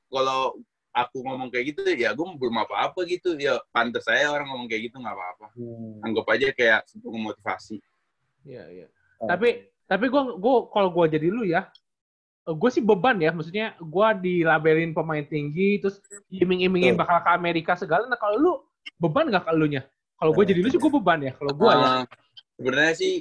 [0.08, 0.56] kalau
[0.94, 4.88] aku ngomong kayak gitu ya gue belum apa-apa gitu ya pantas saya orang ngomong kayak
[4.88, 6.06] gitu nggak apa-apa Hmm.
[6.06, 7.82] anggap aja kayak sebuah motivasi
[8.44, 8.86] Iya, iya.
[9.24, 9.28] Oh.
[9.28, 11.64] Tapi tapi gua gua kalau gua jadi lu ya,
[12.44, 15.96] gue sih beban ya, maksudnya gue dilabelin pemain tinggi, terus
[16.28, 18.04] iming-imingin bakal ke Amerika segala.
[18.04, 18.52] Nah kalau lu
[19.00, 19.82] beban nggak ke elunya?
[20.20, 21.32] Kalau gue jadi lu sih gue beban ya.
[21.32, 21.80] Kalau gue ya.
[21.80, 22.04] Eh,
[22.60, 23.14] sebenarnya sih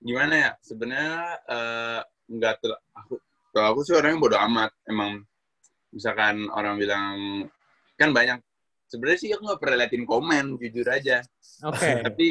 [0.00, 0.50] gimana ya?
[0.64, 3.20] Sebenarnya eh, nggak ter aku
[3.52, 4.72] kalau aku sih orangnya bodo amat.
[4.88, 5.28] Emang
[5.94, 7.14] misalkan orang bilang
[7.94, 8.42] kan banyak.
[8.90, 11.22] Sebenarnya sih aku nggak pernah liatin komen, jujur aja.
[11.62, 11.88] Oke.
[12.06, 12.26] Tapi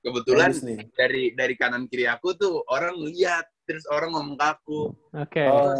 [0.00, 0.78] kebetulan Bagus nih.
[0.96, 4.80] dari dari kanan kiri aku tuh orang lihat terus orang ngomong ke aku.
[5.12, 5.44] Oke.
[5.46, 5.76] Oh,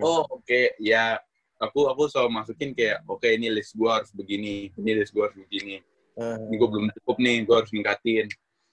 [0.00, 1.18] Oh oke ya
[1.58, 5.36] aku aku selalu masukin kayak oke ini list gua harus begini, ini list gua harus
[5.42, 5.82] begini.
[6.16, 8.26] eh, Ini gua belum cukup nih, gua harus ningkatin.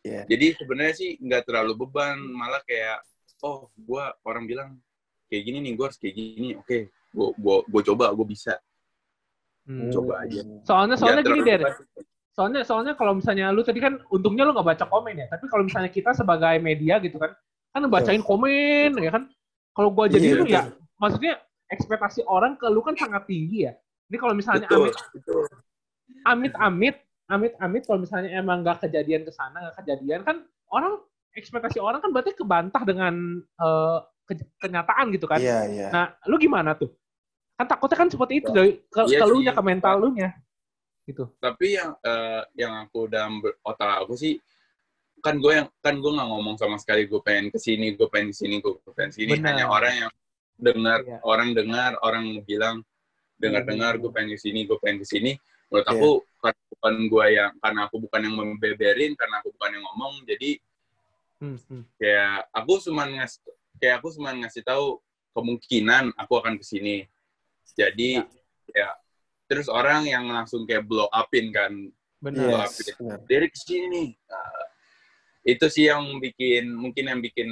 [0.03, 0.21] Iya.
[0.29, 3.03] Jadi sebenarnya sih nggak terlalu beban, malah kayak
[3.43, 4.69] oh gua orang bilang
[5.27, 6.55] kayak gini nih, gua harus kayak gini.
[6.55, 8.57] Oke, gua gua gua coba, gua bisa.
[9.63, 9.87] Hmm.
[9.95, 10.43] coba aja.
[10.67, 11.63] Soalnya soalnya gini Der,
[12.35, 15.63] soalnya soalnya kalau misalnya lu tadi kan untungnya lu nggak baca komen ya, tapi kalau
[15.63, 17.31] misalnya kita sebagai media gitu kan,
[17.71, 19.31] kan bacain komen ya kan.
[19.71, 20.57] Kalau gua jadi Iya, lu betul.
[20.59, 20.61] ya,
[20.99, 21.33] maksudnya
[21.71, 23.73] ekspektasi orang ke lu kan sangat tinggi ya.
[24.11, 25.43] Ini kalau misalnya Betul, amit betul.
[26.27, 26.95] amit amit
[27.31, 30.99] amit amit kalau misalnya emang nggak kejadian ke sana nggak kejadian kan orang
[31.33, 34.01] ekspektasi orang kan berarti kebantah dengan ke-
[34.59, 35.39] kenyataan gitu kan.
[35.41, 35.87] Iya, iya.
[35.91, 36.93] Nah, lu gimana tuh?
[37.53, 40.33] Kan takutnya kan seperti itu dari ke, Iya ke lu nya ke mental lu nya.
[41.05, 41.27] Gitu.
[41.37, 44.39] Tapi yang eh, yang aku dalam otak aku sih
[45.23, 48.35] kan gue yang kan gue nggak ngomong sama sekali gue pengen ke sini, gue pengen
[48.35, 49.31] ke sini, gue pengen ke sini.
[49.39, 49.47] Benar.
[49.55, 50.11] Hanya orang yang
[50.59, 51.17] dengar, Iya.
[51.23, 52.75] orang dengar, orang bilang
[53.39, 55.31] dengar-dengar gue pengen ke sini, gue pengen ke sini.
[55.71, 55.93] Menurut Iya.
[55.95, 56.09] aku
[56.43, 60.51] karena bukan gue yang karena aku bukan yang membeberin, karena aku bukan yang ngomong, jadi
[61.43, 61.83] Hmm, hmm.
[61.99, 63.43] kayak aku cuma ngasih
[63.75, 65.03] kayak aku cuma ngasih tahu
[65.35, 67.03] kemungkinan aku akan ke sini.
[67.73, 68.21] Jadi
[68.73, 68.89] ya.
[69.49, 71.71] terus orang yang langsung kayak blow upin kan
[72.23, 72.71] Benar.
[72.71, 72.95] Yes,
[73.27, 74.63] dari ke sini nih Nah,
[75.43, 77.49] itu sih yang bikin mungkin yang bikin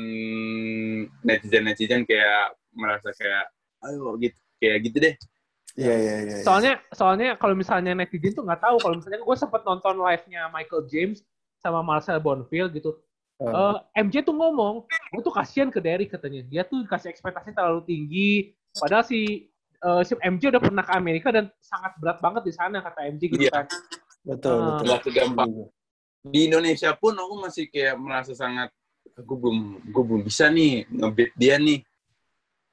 [1.27, 3.51] netizen netizen kayak merasa kayak
[3.83, 5.15] ayo gitu kayak gitu deh
[5.79, 6.35] Iya, iya, iya.
[6.39, 6.43] iya.
[6.43, 10.83] Soalnya soalnya kalau misalnya netizen tuh nggak tahu kalau misalnya gue sempet nonton live-nya Michael
[10.91, 11.23] James
[11.63, 12.99] sama Marcel Bonfield gitu.
[13.39, 13.79] Ah.
[13.95, 16.43] Eh, MJ tuh ngomong, gue tuh kasihan ke Derry katanya.
[16.45, 18.51] Dia tuh kasih ekspektasi terlalu tinggi.
[18.75, 19.50] Padahal si
[19.81, 23.21] eh, si MJ udah pernah ke Amerika dan sangat berat banget di sana kata MJ
[23.27, 23.51] gitu Iya.
[23.51, 23.65] kan.
[24.21, 24.77] betul, Ah.
[24.77, 24.97] betul.
[25.03, 25.49] segampang
[26.23, 28.69] di Indonesia pun aku masih kayak merasa sangat
[29.11, 31.81] gue belum gue belum bisa nih ngebit dia nih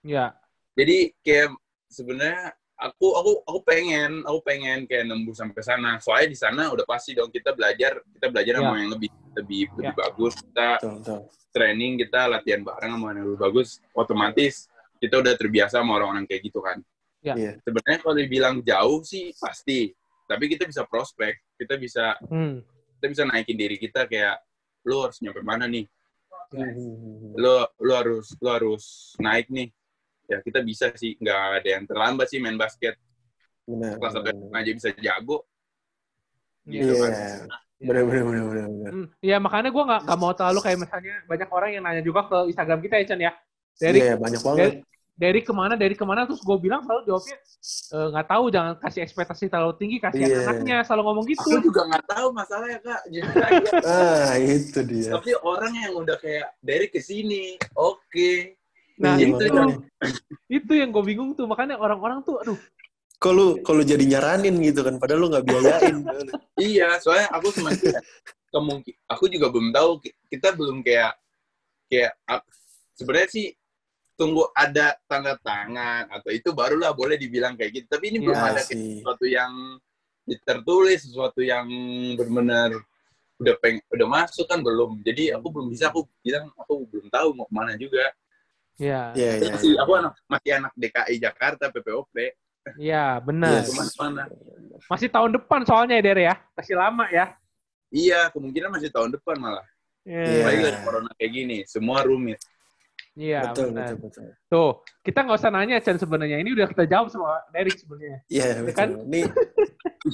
[0.05, 0.37] Ya.
[0.73, 1.57] jadi kayak
[1.89, 6.85] sebenarnya aku aku aku pengen aku pengen kayak nembus sampai sana soalnya di sana udah
[6.85, 8.79] pasti dong kita belajar kita belajar sama Ya.
[8.79, 9.97] yang lebih lebih lebih Ya.
[9.97, 11.21] bagus kita Betul, betul.
[11.49, 14.69] training kita latihan bareng sama yang lebih bagus otomatis
[15.01, 16.85] kita udah terbiasa sama orang-orang kayak gitu kan
[17.19, 17.35] Ya.
[17.35, 17.53] Iya.
[17.67, 19.91] sebenarnya kalau dibilang jauh sih pasti
[20.25, 22.63] tapi kita bisa prospek kita bisa Hmm.
[22.99, 24.39] kita bisa naikin diri kita kayak
[24.87, 25.85] lu harus nyampe mana nih
[26.49, 27.35] Hmm.
[27.37, 28.85] lu lu harus lu harus
[29.19, 29.69] naik nih
[30.25, 32.97] ya kita bisa sih nggak ada yang terlambat sih main basket
[33.67, 33.99] Benar.
[33.99, 35.45] kelas satu aja bisa jago
[36.65, 36.85] Iya.
[36.85, 37.05] Gitu Iya.
[37.05, 37.49] kan.
[37.79, 38.93] Benar, benar, benar, benar, benar.
[38.93, 42.21] Hmm, ya makanya gue nggak nggak mau terlalu kayak misalnya banyak orang yang nanya juga
[42.25, 43.33] ke Instagram kita ya Chan ya.
[43.79, 44.59] Dari Iya, banyak banget.
[44.59, 44.77] dari,
[45.19, 47.37] dari ke mana dari ke mana terus gue bilang selalu jawabnya
[47.91, 50.41] "Eh, nggak tahu jangan kasih ekspektasi terlalu tinggi kasihan Iya.
[50.47, 51.43] anaknya selalu ngomong gitu.
[51.43, 55.11] aku juga nggak tahu masalahnya kak aja Ah, itu dia.
[55.13, 58.55] tapi orang yang udah kayak dari ke sini oke
[58.99, 59.79] Nah Iya, itu makanya.
[60.63, 62.59] itu yang gue bingung tuh makanya orang-orang tuh aduh
[63.19, 66.07] Kok lu, kok lu jadi nyaranin gitu kan, padahal lu nggak biayain.
[66.71, 67.75] iya soalnya aku cuma
[68.55, 71.19] kemungkin aku juga belum tahu ki- kita belum kayak
[71.91, 72.15] kayak
[72.95, 73.47] sebenarnya sih
[74.19, 78.51] tunggu ada tanda tangan atau itu barulah boleh dibilang kayak gitu tapi ini belum Iya
[78.51, 78.99] ada sih.
[78.99, 79.53] sesuatu yang
[80.43, 81.65] tertulis sesuatu yang
[82.19, 82.77] benar-benar
[83.39, 87.29] udah peng udah masuk kan belum jadi aku belum bisa aku bilang aku belum tahu
[87.33, 88.11] mau ke mana juga
[88.77, 89.51] ya Iya, iya.
[89.51, 92.11] masih aku anak masih anak DKI Jakarta PPOP
[92.77, 93.71] ya benar Yes.
[93.71, 94.23] ke mana-mana
[94.85, 97.27] masih tahun depan soalnya ya Der ya masih lama ya.
[97.89, 99.67] iya kemungkinan masih tahun depan malah
[100.03, 100.25] Iya.
[100.25, 102.39] Iya apalagi lagi corona kayak gini semua rumit
[103.19, 103.99] iya betul, benar.
[103.99, 104.27] betul, betul.
[104.47, 104.71] Tuh
[105.03, 108.19] kita nggak usah nanya Chan sebenarnya ini udah kita jawab sama Derek sebenarnya.
[108.31, 108.89] Iya, Ya kan?
[108.95, 109.05] betul.
[109.05, 109.21] Ini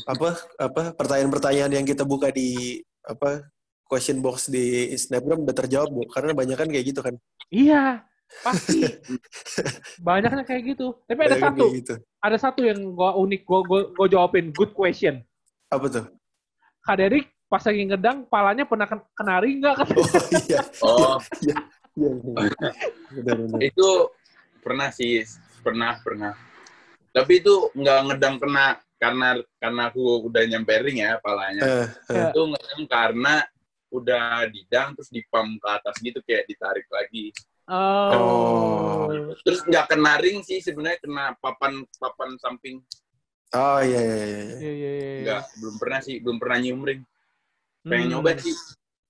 [0.09, 0.29] apa
[0.59, 3.45] apa pertanyaan-pertanyaan yang kita buka di apa
[3.85, 6.09] question box di Snapgram udah terjawab, Bu.
[6.09, 7.15] Karena banyak kan kayak gitu kan.
[7.53, 8.01] Iya
[8.43, 8.81] pasti
[10.01, 10.97] banyaknya kayak gitu.
[11.05, 11.95] Tapi ada Banyak kan satu gitu.
[12.19, 15.21] ada satu yang gua unik gua gua, gua jawabin good question.
[15.69, 16.05] Apa tuh?
[16.81, 19.89] Kak Derek pas lagi ngedang palanya pernah ken- kena ring nggak kan?
[19.93, 20.09] Oh
[20.43, 20.61] iya.
[20.81, 21.55] oh Iya,
[21.95, 22.11] iya.
[23.15, 23.61] Benar.
[23.63, 23.89] itu
[24.61, 25.23] pernah sih
[25.63, 26.33] pernah pernah
[27.15, 28.67] tapi itu nggak ngedang kena
[28.99, 29.29] karena
[29.61, 32.31] karena aku udah nyampe ring ya palanya Eh, eh.
[32.31, 33.35] itu ngedang karena
[33.95, 37.31] udah didang terus dipam ke atas gitu kayak ditarik lagi
[37.65, 39.09] Oh.
[39.41, 42.85] Terus nggak kena ring sih sebenarnya kena papan papan samping.
[43.57, 44.27] Oh iya iya iya.
[44.29, 44.45] iya.
[44.45, 45.13] Iya, iya, iya.
[45.25, 47.01] Enggak, belum pernah sih, belum pernah nyium ring.
[47.81, 48.11] Pengen Hmm.
[48.21, 48.53] nyoba sih.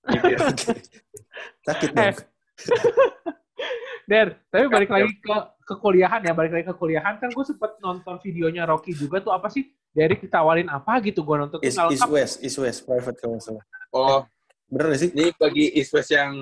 [1.67, 2.15] Sakit Eh.
[4.05, 5.35] Der, tapi balik lagi ke
[5.65, 9.33] ke kuliahan ya, balik lagi ke kuliahan kan gue sempet nonton videonya Rocky juga tuh
[9.33, 9.65] apa sih?
[9.95, 12.05] Derek ditawarin apa gitu gue nonton East, East.
[12.05, 13.65] West, East West, private kalau nggak salah.
[13.95, 14.21] Oh,
[14.67, 15.09] Bener gak sih?
[15.15, 16.35] ini bagi East West yang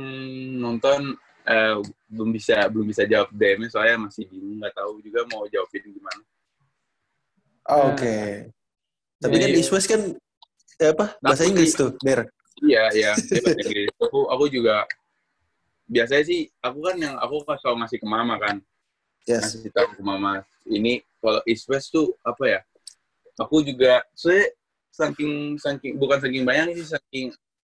[0.59, 1.75] nonton eh,
[2.09, 6.23] belum bisa belum bisa jawab DM soalnya masih bingung nggak tahu juga mau jawabin gimana.
[7.71, 8.49] Oh, Oke.
[9.23, 10.01] Tapi kan Jadi- East West kan
[10.83, 11.15] eh, apa?
[11.23, 12.27] Bahasa Inggris tuh, Der.
[12.59, 13.11] Iya, iya.
[13.15, 13.87] Dia bahasa Inggris.
[14.03, 14.83] Aku, aku juga
[15.85, 18.55] biasanya sih aku kan yang aku kan selalu ngasih ke mama kan.
[19.23, 19.55] Yes.
[19.55, 20.31] Ngasih tahu ke mama.
[20.63, 22.59] Ini kalau East West tuh apa ya?
[23.35, 24.45] Aku juga saya
[24.89, 27.25] saking saking bukan saking banyak sih saking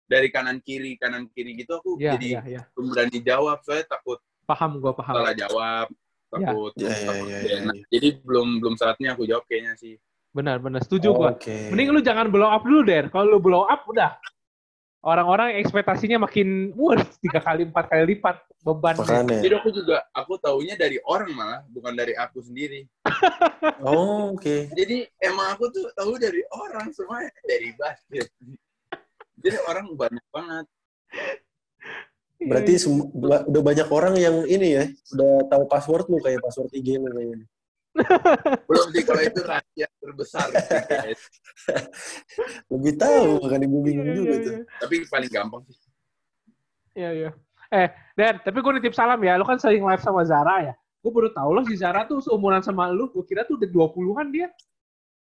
[0.05, 2.61] dari kanan kiri kanan kiri gitu aku Iya, jadi iya, iya.
[2.71, 5.13] belum berani jawab soalnya takut Paham gue paham.
[5.17, 5.87] salah jawab
[6.29, 7.75] takut, Iya, takut enak.
[7.75, 7.83] iya.
[7.89, 9.97] jadi belum belum saatnya aku jawab kayaknya sih
[10.29, 10.85] Benar, benar.
[10.85, 11.29] Setuju Oh, gue.
[11.33, 11.57] Oke.
[11.73, 13.09] Mending lu jangan blow up dulu, Der.
[13.09, 14.21] Kalau lu blow up, udah.
[15.07, 19.07] Orang-orang ekspektasinya makin, wah, tiga kali, empat kali lipat bebannya.
[19.07, 19.39] Makanya.
[19.39, 22.83] jadi aku juga aku taunya dari orang malah bukan dari aku sendiri
[23.87, 24.67] Oh, oke.
[24.75, 28.27] jadi emang aku tuh tahu dari orang semua dari basket
[29.39, 30.65] jadi orang banyak banget
[32.37, 32.77] Berarti
[33.49, 34.85] udah banyak orang yang ini ya,
[35.17, 37.49] udah tahu password lu kayak password IG lu kayaknya.
[38.67, 40.47] Belum sih kalau itu rahasia terbesar.
[42.71, 44.45] Lebih tahu kan ibu Iya, bingung iya, juga iya.
[44.45, 44.53] tuh.
[44.81, 45.75] tapi paling gampang sih
[46.97, 47.29] Iya, iya.
[47.69, 49.37] Eh, Dan, tapi gue nitip salam ya.
[49.37, 50.73] Lu kan sering live sama Zara ya.
[50.97, 53.13] Gue baru tahu loh si Zara tuh seumuran sama lu.
[53.13, 54.49] Gue kira tuh udah 20-an dia.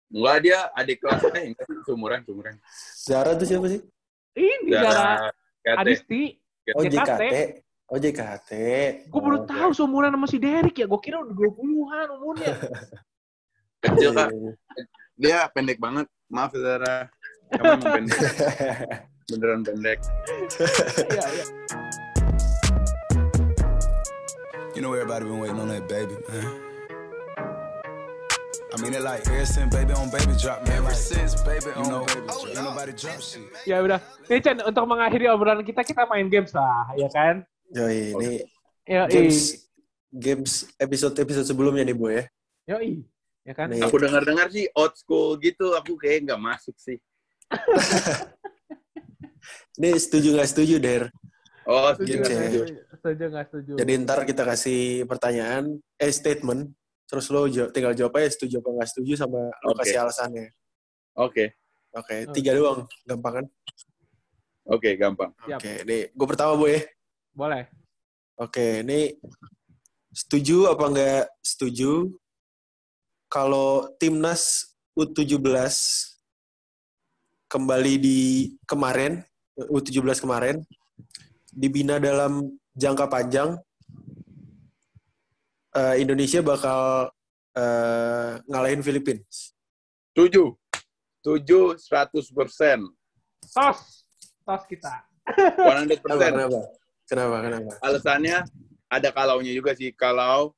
[0.08, 2.56] enggak dia adik kelas enggak sih seumuran seumuran
[3.04, 3.84] Zara tuh siapa sih?
[4.32, 5.28] Ini Zara Zara.
[5.76, 6.40] Adisti.
[6.72, 7.22] Oh, JKT.
[7.88, 8.50] Oh, JKT.
[9.08, 9.48] Gue baru Oh, oke.
[9.48, 10.84] tahu seumuran sama si Derek ya.
[10.84, 12.52] Gue kira udah 20-an umurnya.
[13.78, 14.52] kecil kak Iya, iya.
[15.14, 17.06] dia pendek banget maaf ya, Zara
[17.54, 18.18] kamu emang pendek
[19.30, 19.98] beneran pendek
[20.98, 21.44] Iya, iya.
[24.74, 26.46] You know everybody been waiting on that baby, man.
[28.68, 30.82] I mean it like ever since baby on baby drop, man.
[30.82, 32.46] Ever since baby on know, baby drop.
[32.46, 33.42] Ain't nobody drop shit.
[33.62, 33.98] Ya udah.
[34.26, 37.42] Nih Chan, untuk mengakhiri obrolan kita, kita main games lah, ya kan?
[37.68, 38.32] Yoi, ini
[38.88, 39.08] Yoi.
[39.12, 39.68] games
[40.08, 42.24] games episode-episode sebelumnya nih, Bu ya.
[42.66, 43.04] Yoi.
[43.44, 43.68] Ya kan?
[43.68, 43.80] Nih.
[43.80, 47.00] aku dengar dengar sih old school gitu aku kayak nggak masuk sih
[49.78, 51.02] Ini setuju nggak setuju, Der?
[51.64, 52.36] oh Setuju nggak ya.
[52.36, 52.60] setuju?
[52.92, 53.72] Setuju nggak setuju?
[53.78, 55.64] Jadi ntar kita kasih pertanyaan,
[55.96, 56.68] eh statement,
[57.06, 59.80] terus lo tinggal jawab aja setuju apa nggak setuju sama lo Oke.
[59.80, 60.46] kasih alasannya.
[61.16, 61.44] oke
[61.88, 63.46] Oke, tiga doang, gampang kan?
[64.68, 65.56] oke gampang Siap.
[65.56, 66.84] Oke, nih gue pertama bu ya.
[67.38, 67.70] Boleh.
[68.34, 69.14] Oke, ini
[70.10, 72.10] setuju apa nggak setuju
[73.30, 75.38] kalau timnas U17
[77.46, 78.18] kembali di
[78.66, 79.22] kemarin
[79.54, 80.66] U17 kemarin
[81.54, 83.54] dibina dalam jangka panjang
[85.78, 87.06] eh, Indonesia bakal
[87.54, 89.22] eh, ngalahin Filipina.
[90.10, 90.58] tujuh
[91.22, 92.82] tujuh seratus persen
[93.54, 94.02] Tos.
[94.42, 95.06] Tos kita.
[95.62, 96.18] one hundred Kenapa?
[96.18, 96.77] persen
[97.08, 97.36] Kenapa?
[97.40, 97.70] Kenapa?
[97.80, 98.38] Alasannya
[98.88, 100.52] ada kalaunya juga sih kalau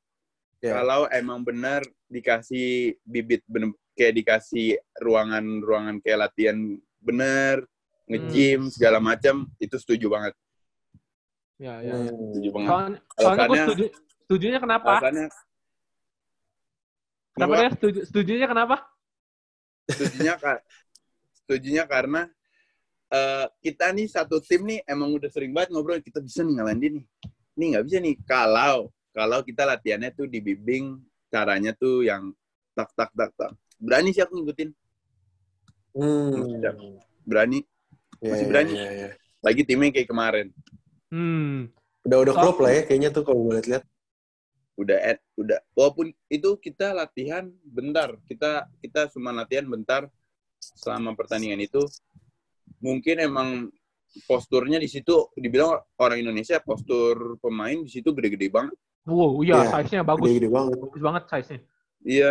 [0.60, 0.76] Ya.
[0.76, 7.64] kalau emang benar dikasih bibit bener, kayak dikasih ruangan-ruangan kayak latihan bener
[8.04, 10.36] nge-gym segala macam itu setuju banget
[11.56, 11.96] Ya, ya.
[11.96, 12.12] Hmm.
[12.36, 13.84] setuju banget Soalnya, soalnya gue setuju.
[14.20, 14.88] Setujunya kenapa?
[15.00, 15.26] alasannya
[17.32, 17.54] Kenapa Kenapa?
[17.56, 17.98] dia setuju?
[18.04, 18.76] Setujunya kenapa?
[19.88, 20.32] setujunya
[21.40, 22.20] setujunya karena
[23.10, 26.78] eh, kita nih satu tim nih emang udah sering banget ngobrol kita bisa nih ngalahin
[26.78, 27.04] dia nih
[27.52, 28.76] nih nggak bisa nih kalau
[29.10, 30.96] kalau kita latihannya tuh dibimbing
[31.26, 32.30] caranya tuh yang
[32.72, 34.70] tak tak tak tak berani sih aku ngikutin
[35.90, 36.62] Hmm.
[37.26, 37.66] berani
[38.20, 38.72] Ya, Masih ya, berani.
[38.76, 39.08] ya, ya.
[39.40, 40.46] lagi timnya kayak kemarin
[41.10, 41.66] Hmm.
[42.06, 43.84] Udah udah klop lah ya kayaknya tuh kalau gue lihat-lihat.
[44.76, 50.06] udah ed, udah walaupun itu kita latihan bentar kita kita cuma latihan bentar
[50.56, 51.82] selama pertandingan itu
[52.78, 53.48] mungkin emang
[54.24, 59.80] posturnya di situ dibilang orang Indonesia postur pemain di situ gede-gede banget Wow, iya, Iya.
[59.80, 60.28] size-nya bagus.
[60.28, 60.76] Gede-gede banget.
[60.76, 61.60] Bagus banget size-nya.
[62.00, 62.30] iya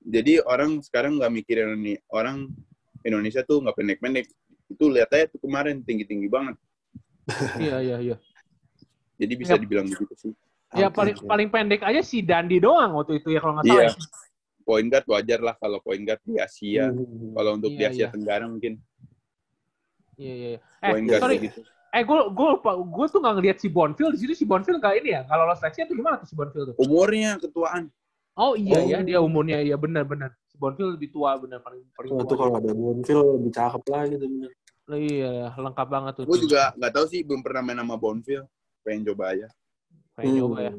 [0.00, 2.50] jadi orang sekarang nggak mikirin ini orang
[3.00, 4.26] Indonesia tuh nggak pendek-pendek
[4.66, 6.56] itu lihat aja tuh kemarin tinggi-tinggi banget
[7.58, 8.16] iya, iya, iya.
[9.16, 9.60] jadi bisa Yap.
[9.60, 10.32] dibilang begitu sih
[10.74, 13.78] Ya Oke, paling paling pendek aja si Dandi doang waktu itu ya kalau nggak salah.
[13.80, 13.90] iya
[14.60, 17.30] point guard wajar lah kalau point guard di Asia Hmm.
[17.32, 18.10] kalau untuk di Iya, Asia iya.
[18.10, 18.72] Tenggara mungkin
[20.16, 20.60] Iya, iya, iya.
[20.80, 21.38] Eh, guard sorry.
[21.40, 21.60] gitu
[21.94, 24.94] Eh, gue gue lupa, gue tuh nggak ngeliat si Bonfil di situ si Bonfil nggak
[24.98, 25.22] ini ya?
[25.24, 26.74] Kalau lolos seleksi atau gimana tuh si Bonfil tuh?
[26.82, 27.86] Umurnya ketuaan.
[28.34, 28.82] Oh iya Oh.
[28.82, 30.34] ya, dia umurnya iya benar-benar.
[30.44, 32.30] Si Bonfil lebih tua benar paling paling Wah, tua.
[32.30, 34.50] tuh kalau ada Bonfil lebih cakep lah gitu bener.
[34.84, 36.24] Iya, lengkap banget tuh.
[36.26, 38.42] Gue juga nggak tahu sih, belum pernah main sama Bonfil.
[38.82, 39.46] Pengen coba aja.
[40.12, 40.38] Pengen Hmm.
[40.42, 40.72] nyoba ya.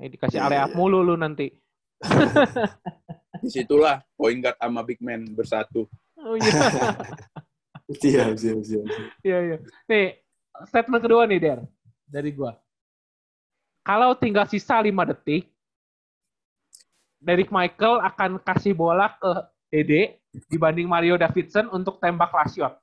[0.00, 0.72] Eh, dikasih Iya, area iya.
[0.72, 1.52] mulu lu nanti.
[3.44, 5.84] Di situlah point guard sama big man bersatu.
[6.16, 6.48] Oh iya.
[7.90, 8.86] Siap, siap, siap.
[9.26, 9.56] Iya, iya.
[9.90, 10.22] Nih,
[10.70, 11.58] statement kedua nih, Der.
[12.06, 12.54] Dari gua.
[13.82, 15.50] Kalau tinggal sisa 5 detik,
[17.22, 19.30] Derek Michael akan kasih bola ke
[19.70, 20.18] Dede
[20.50, 22.74] dibanding Mario Davidson untuk tembak last shot.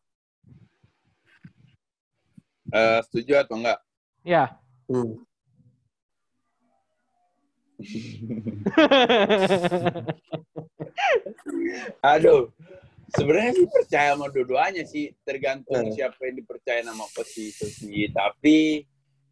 [2.72, 3.84] Eh, setuju atau enggak?
[4.24, 4.56] Ya.
[4.88, 5.20] Hmm.
[12.04, 12.52] Aduh.
[13.16, 15.94] Sebenarnya sih percaya sama dua-duanya sih, tergantung Hmm.
[15.94, 18.10] siapa yang dipercaya nama coach itu sih.
[18.12, 18.86] Tapi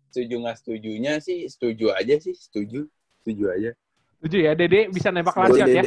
[0.09, 2.89] setuju nggak setujunya sih, setuju aja sih, setuju,
[3.21, 3.71] setuju aja.
[4.17, 5.83] Setuju ya, Dede bisa nembak last shot ya.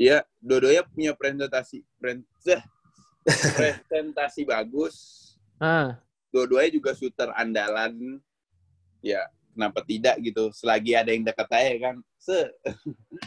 [0.00, 1.84] Iya, dua-duanya punya presentasi
[3.54, 4.94] presentasi bagus.
[5.60, 6.00] Ah,
[6.32, 8.22] Dua-duanya juga shooter andalan.
[9.02, 10.48] Ya, kenapa tidak gitu?
[10.54, 11.96] Selagi ada yang dekat aja kan.
[12.16, 12.48] Se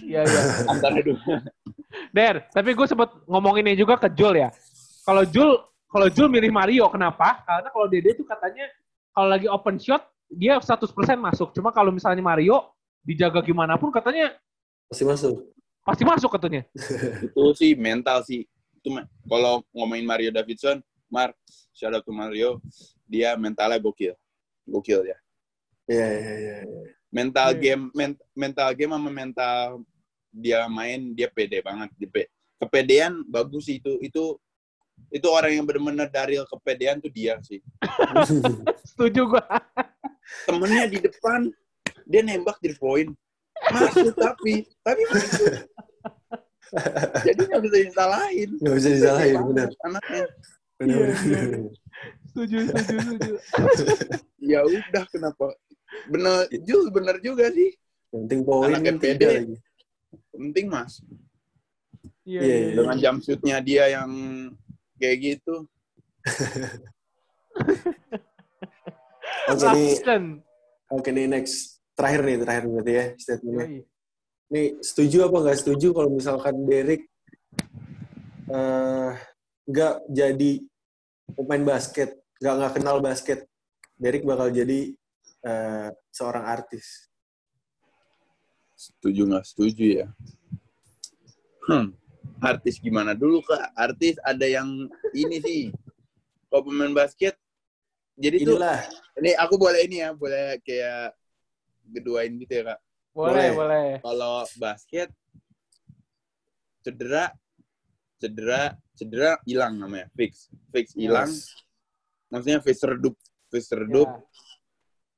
[0.01, 0.41] iya iya.
[0.72, 1.20] antara dua.
[2.10, 4.50] Der, tapi gue sempet ngomonginnya juga ke Jul ya.
[5.04, 5.52] Kalau Jul,
[5.88, 7.44] kalau Jul milih Mario, kenapa?
[7.46, 8.66] Karena kalau Dede tuh katanya
[9.14, 11.54] kalau lagi open shot dia 100% masuk.
[11.54, 12.74] Cuma kalau misalnya Mario
[13.06, 14.34] dijaga gimana pun katanya
[14.89, 15.36] Masih masuk.
[15.84, 16.64] pasti masuk katanya.
[17.26, 18.48] itu sih mental sih.
[18.80, 18.89] Itu
[19.28, 21.38] kalau ngomongin Mario Davidson, Mark,
[21.72, 22.58] shout out to Mario,
[23.06, 24.16] dia mentalnya gokil.
[24.66, 25.18] Gokil ya.
[25.86, 26.56] Iya, iya, iya.
[27.14, 27.60] Mental Iya.
[27.60, 29.84] game men- mental game sama mental
[30.34, 31.94] dia main dia pede banget.
[31.96, 34.02] Dia pe- kepedean bagus sih itu.
[34.02, 34.42] Itu
[35.10, 37.62] itu orang yang benar-benar dari kepedean tuh dia sih.
[38.90, 39.44] Setuju gue.
[40.50, 41.48] Temennya di depan
[42.04, 43.14] dia nembak di point.
[43.70, 45.54] Masuk tapi tapi masuk.
[47.24, 48.50] Jadi nggak bisa disalahin.
[48.58, 49.70] Nggak bisa disalahin, benar.
[49.86, 50.26] Anaknya.
[50.74, 51.44] Benar, Iya, benar.
[51.46, 51.70] iya.
[52.34, 53.34] Setuju, setuju, setuju.
[54.42, 55.54] ya udah kenapa
[56.10, 57.78] bener Jul bener juga sih
[58.10, 59.26] Yang penting poin kan pede.
[59.30, 59.56] lagi.
[60.32, 61.01] Penting mas
[62.24, 62.76] Iya, Iya, iya, iya.
[62.80, 64.11] dengan jump shootnya dia yang
[64.95, 65.55] kayak gitu
[69.43, 69.91] Oke nih,
[70.88, 71.84] oke nih next.
[71.93, 73.68] Terakhir nih, terakhir berarti ya statementnya.
[73.70, 73.82] Yoi.
[74.49, 77.03] Nih, setuju apa nggak setuju kalau misalkan Derek
[78.49, 79.11] eh,
[79.70, 80.51] nggak jadi
[81.38, 83.39] pemain basket, nggak nggak kenal basket,
[83.99, 84.95] Derek bakal jadi
[85.45, 87.12] eh, seorang artis.
[88.84, 90.08] Setuju nggak setuju ya
[91.72, 91.96] hmm
[92.44, 94.68] artis gimana dulu kak artis ada yang
[95.16, 95.62] ini sih
[96.52, 97.40] kalau pemain basket
[98.20, 98.80] jadi tuh Inilah,
[99.20, 101.16] ini aku boleh ini ya boleh kayak
[101.88, 102.80] geduain gitu ya kak
[103.14, 103.50] Boleh, Boleh.
[103.56, 103.88] boleh.
[104.04, 105.08] kalau basket
[106.84, 107.32] cedera
[108.20, 111.54] cedera cedera hilang namanya fix fix hilang Yes.
[112.28, 113.16] maksudnya fix redup
[113.48, 114.20] fix redup Ya.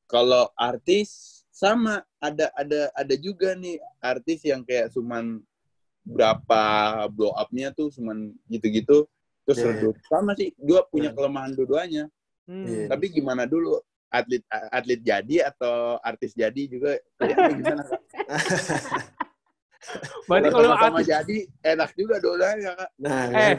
[0.05, 5.39] kalau artis sama ada ada ada juga nih artis yang kayak cuman
[6.03, 6.61] berapa
[7.09, 9.07] blow up-nya tuh cuman gitu-gitu
[9.47, 11.15] terus Iya, redup sama sih dua punya Iya.
[11.15, 12.05] kelemahan dua-duanya
[12.45, 12.61] Hmm.
[12.61, 12.91] Iya.
[12.91, 13.79] tapi gimana dulu
[14.11, 18.01] atlet atlet jadi atau artis jadi juga gimana Kak?
[20.25, 23.57] Berarti Kalau sama-sama artis, jadi enak juga dua-duanya kak nah Eh, kan?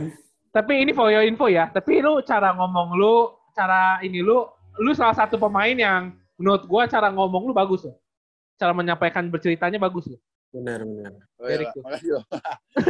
[0.51, 1.69] tapi ini for your info ya.
[1.69, 4.43] Tapi lu cara ngomong lu, cara ini lu,
[4.77, 6.03] lu salah satu pemain yang
[6.37, 7.97] menurut gua cara ngomong lu bagus loh.
[8.57, 10.21] Cara menyampaikan berceritanya bagus loh.
[10.47, 11.13] benar benar.
[11.43, 11.75] oh, iya, Derek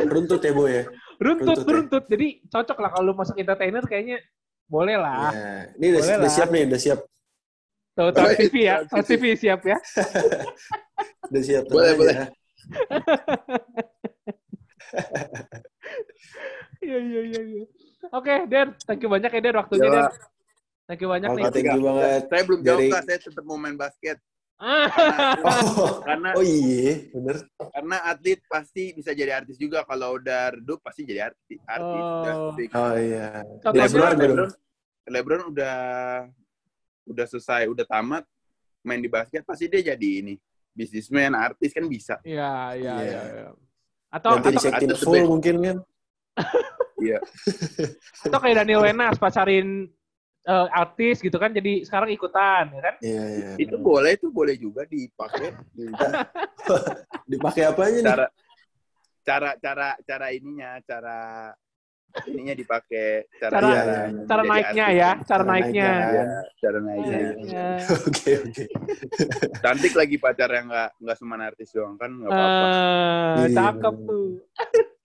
[0.06, 0.82] Runtut ya boy ya.
[1.18, 2.10] Runtut, Runtut ya.
[2.14, 4.22] Jadi cocok lah kalau lu masuk entertainer kayaknya
[4.70, 5.34] boleh lah.
[5.34, 5.74] Iya.
[5.74, 6.34] Ini udah, Boleh udah lah.
[6.36, 6.98] siap nih, udah siap,
[7.96, 8.76] Trans Boleh, TV ya.
[8.84, 9.78] Trans TV siap ya.
[11.32, 11.64] udah siap.
[11.66, 11.98] Boleh, aja.
[11.98, 12.16] boleh.
[16.76, 17.40] Iya, iya, iya.
[17.42, 17.64] iya.
[18.14, 18.70] Oke, Der.
[18.86, 19.56] Thank you banyak ya, Der.
[19.58, 20.12] Waktunya, Iya, Der.
[20.86, 21.50] Thank you banyak Oke, nih.
[21.50, 22.20] thank you banget.
[22.24, 24.18] saya belum jawab Dari- kak saya tetap mau main basket
[24.56, 24.88] Ah,
[25.44, 27.44] Oh, karena oh iya, bener.
[27.60, 32.56] karena atlet pasti bisa jadi artis juga kalau udah redup pasti jadi artis artis Oh.
[32.72, 33.44] Oh iya.
[33.60, 34.36] Lebron belum?
[34.38, 34.50] LeBron,
[35.06, 35.76] LeBron udah
[37.04, 38.24] udah selesai udah tamat
[38.80, 40.40] main di basket pasti dia jadi ini
[40.72, 43.04] bisnismen artis kan bisa Iya, iya, Iya.
[43.04, 43.20] iya.
[43.28, 43.48] iya.
[44.08, 45.76] Atau, Yang tadi atau, atau full mungkin kan?
[46.96, 47.18] iya
[48.24, 49.84] atau kayak Daniel Wenas pacarin
[50.46, 52.94] eh, artis gitu kan, jadi sekarang ikutan, ya kan?
[53.02, 53.50] Iya, iya.
[53.58, 55.50] itu boleh itu boleh juga dipakai
[57.26, 58.06] Dipakai apa aja nih?
[58.06, 58.26] cara
[59.26, 61.18] cara cara cara ininya cara
[62.24, 64.96] ininya dipakai cara Cara- jalan cara naiknya artis.
[64.96, 65.84] ya, cara Cara naiknya.
[65.90, 66.06] naiknya.
[66.06, 66.24] Iya,
[66.56, 67.18] cara naiknya.
[67.18, 67.66] Naiknya.
[68.06, 68.64] Oke oke.
[69.60, 72.66] Cantik lagi pacar yang nggak nggak cuma artis doang kan nggak apa-apa.
[73.36, 74.28] Iya, cakep tuh.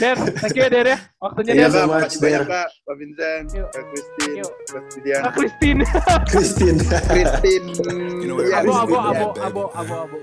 [0.00, 0.98] Der, thank you ya, Der ya.
[1.20, 1.84] Waktunya Iya, Der.
[1.84, 3.46] much, makasih banyak kak, Pak Vincent.
[3.52, 4.42] Kak Christine.
[4.42, 6.78] Kak Christian, Kak Christine.
[6.78, 6.78] Christine.
[7.04, 7.66] Christine,
[8.56, 10.16] Abo, abo, abo, abo, abo, abo.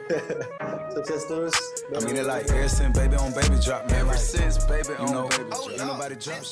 [0.97, 1.55] Sukses terus.
[1.93, 4.01] I mean it like ever since baby on baby drop, man.
[4.01, 6.15] Ever since baby on baby drop, nobody.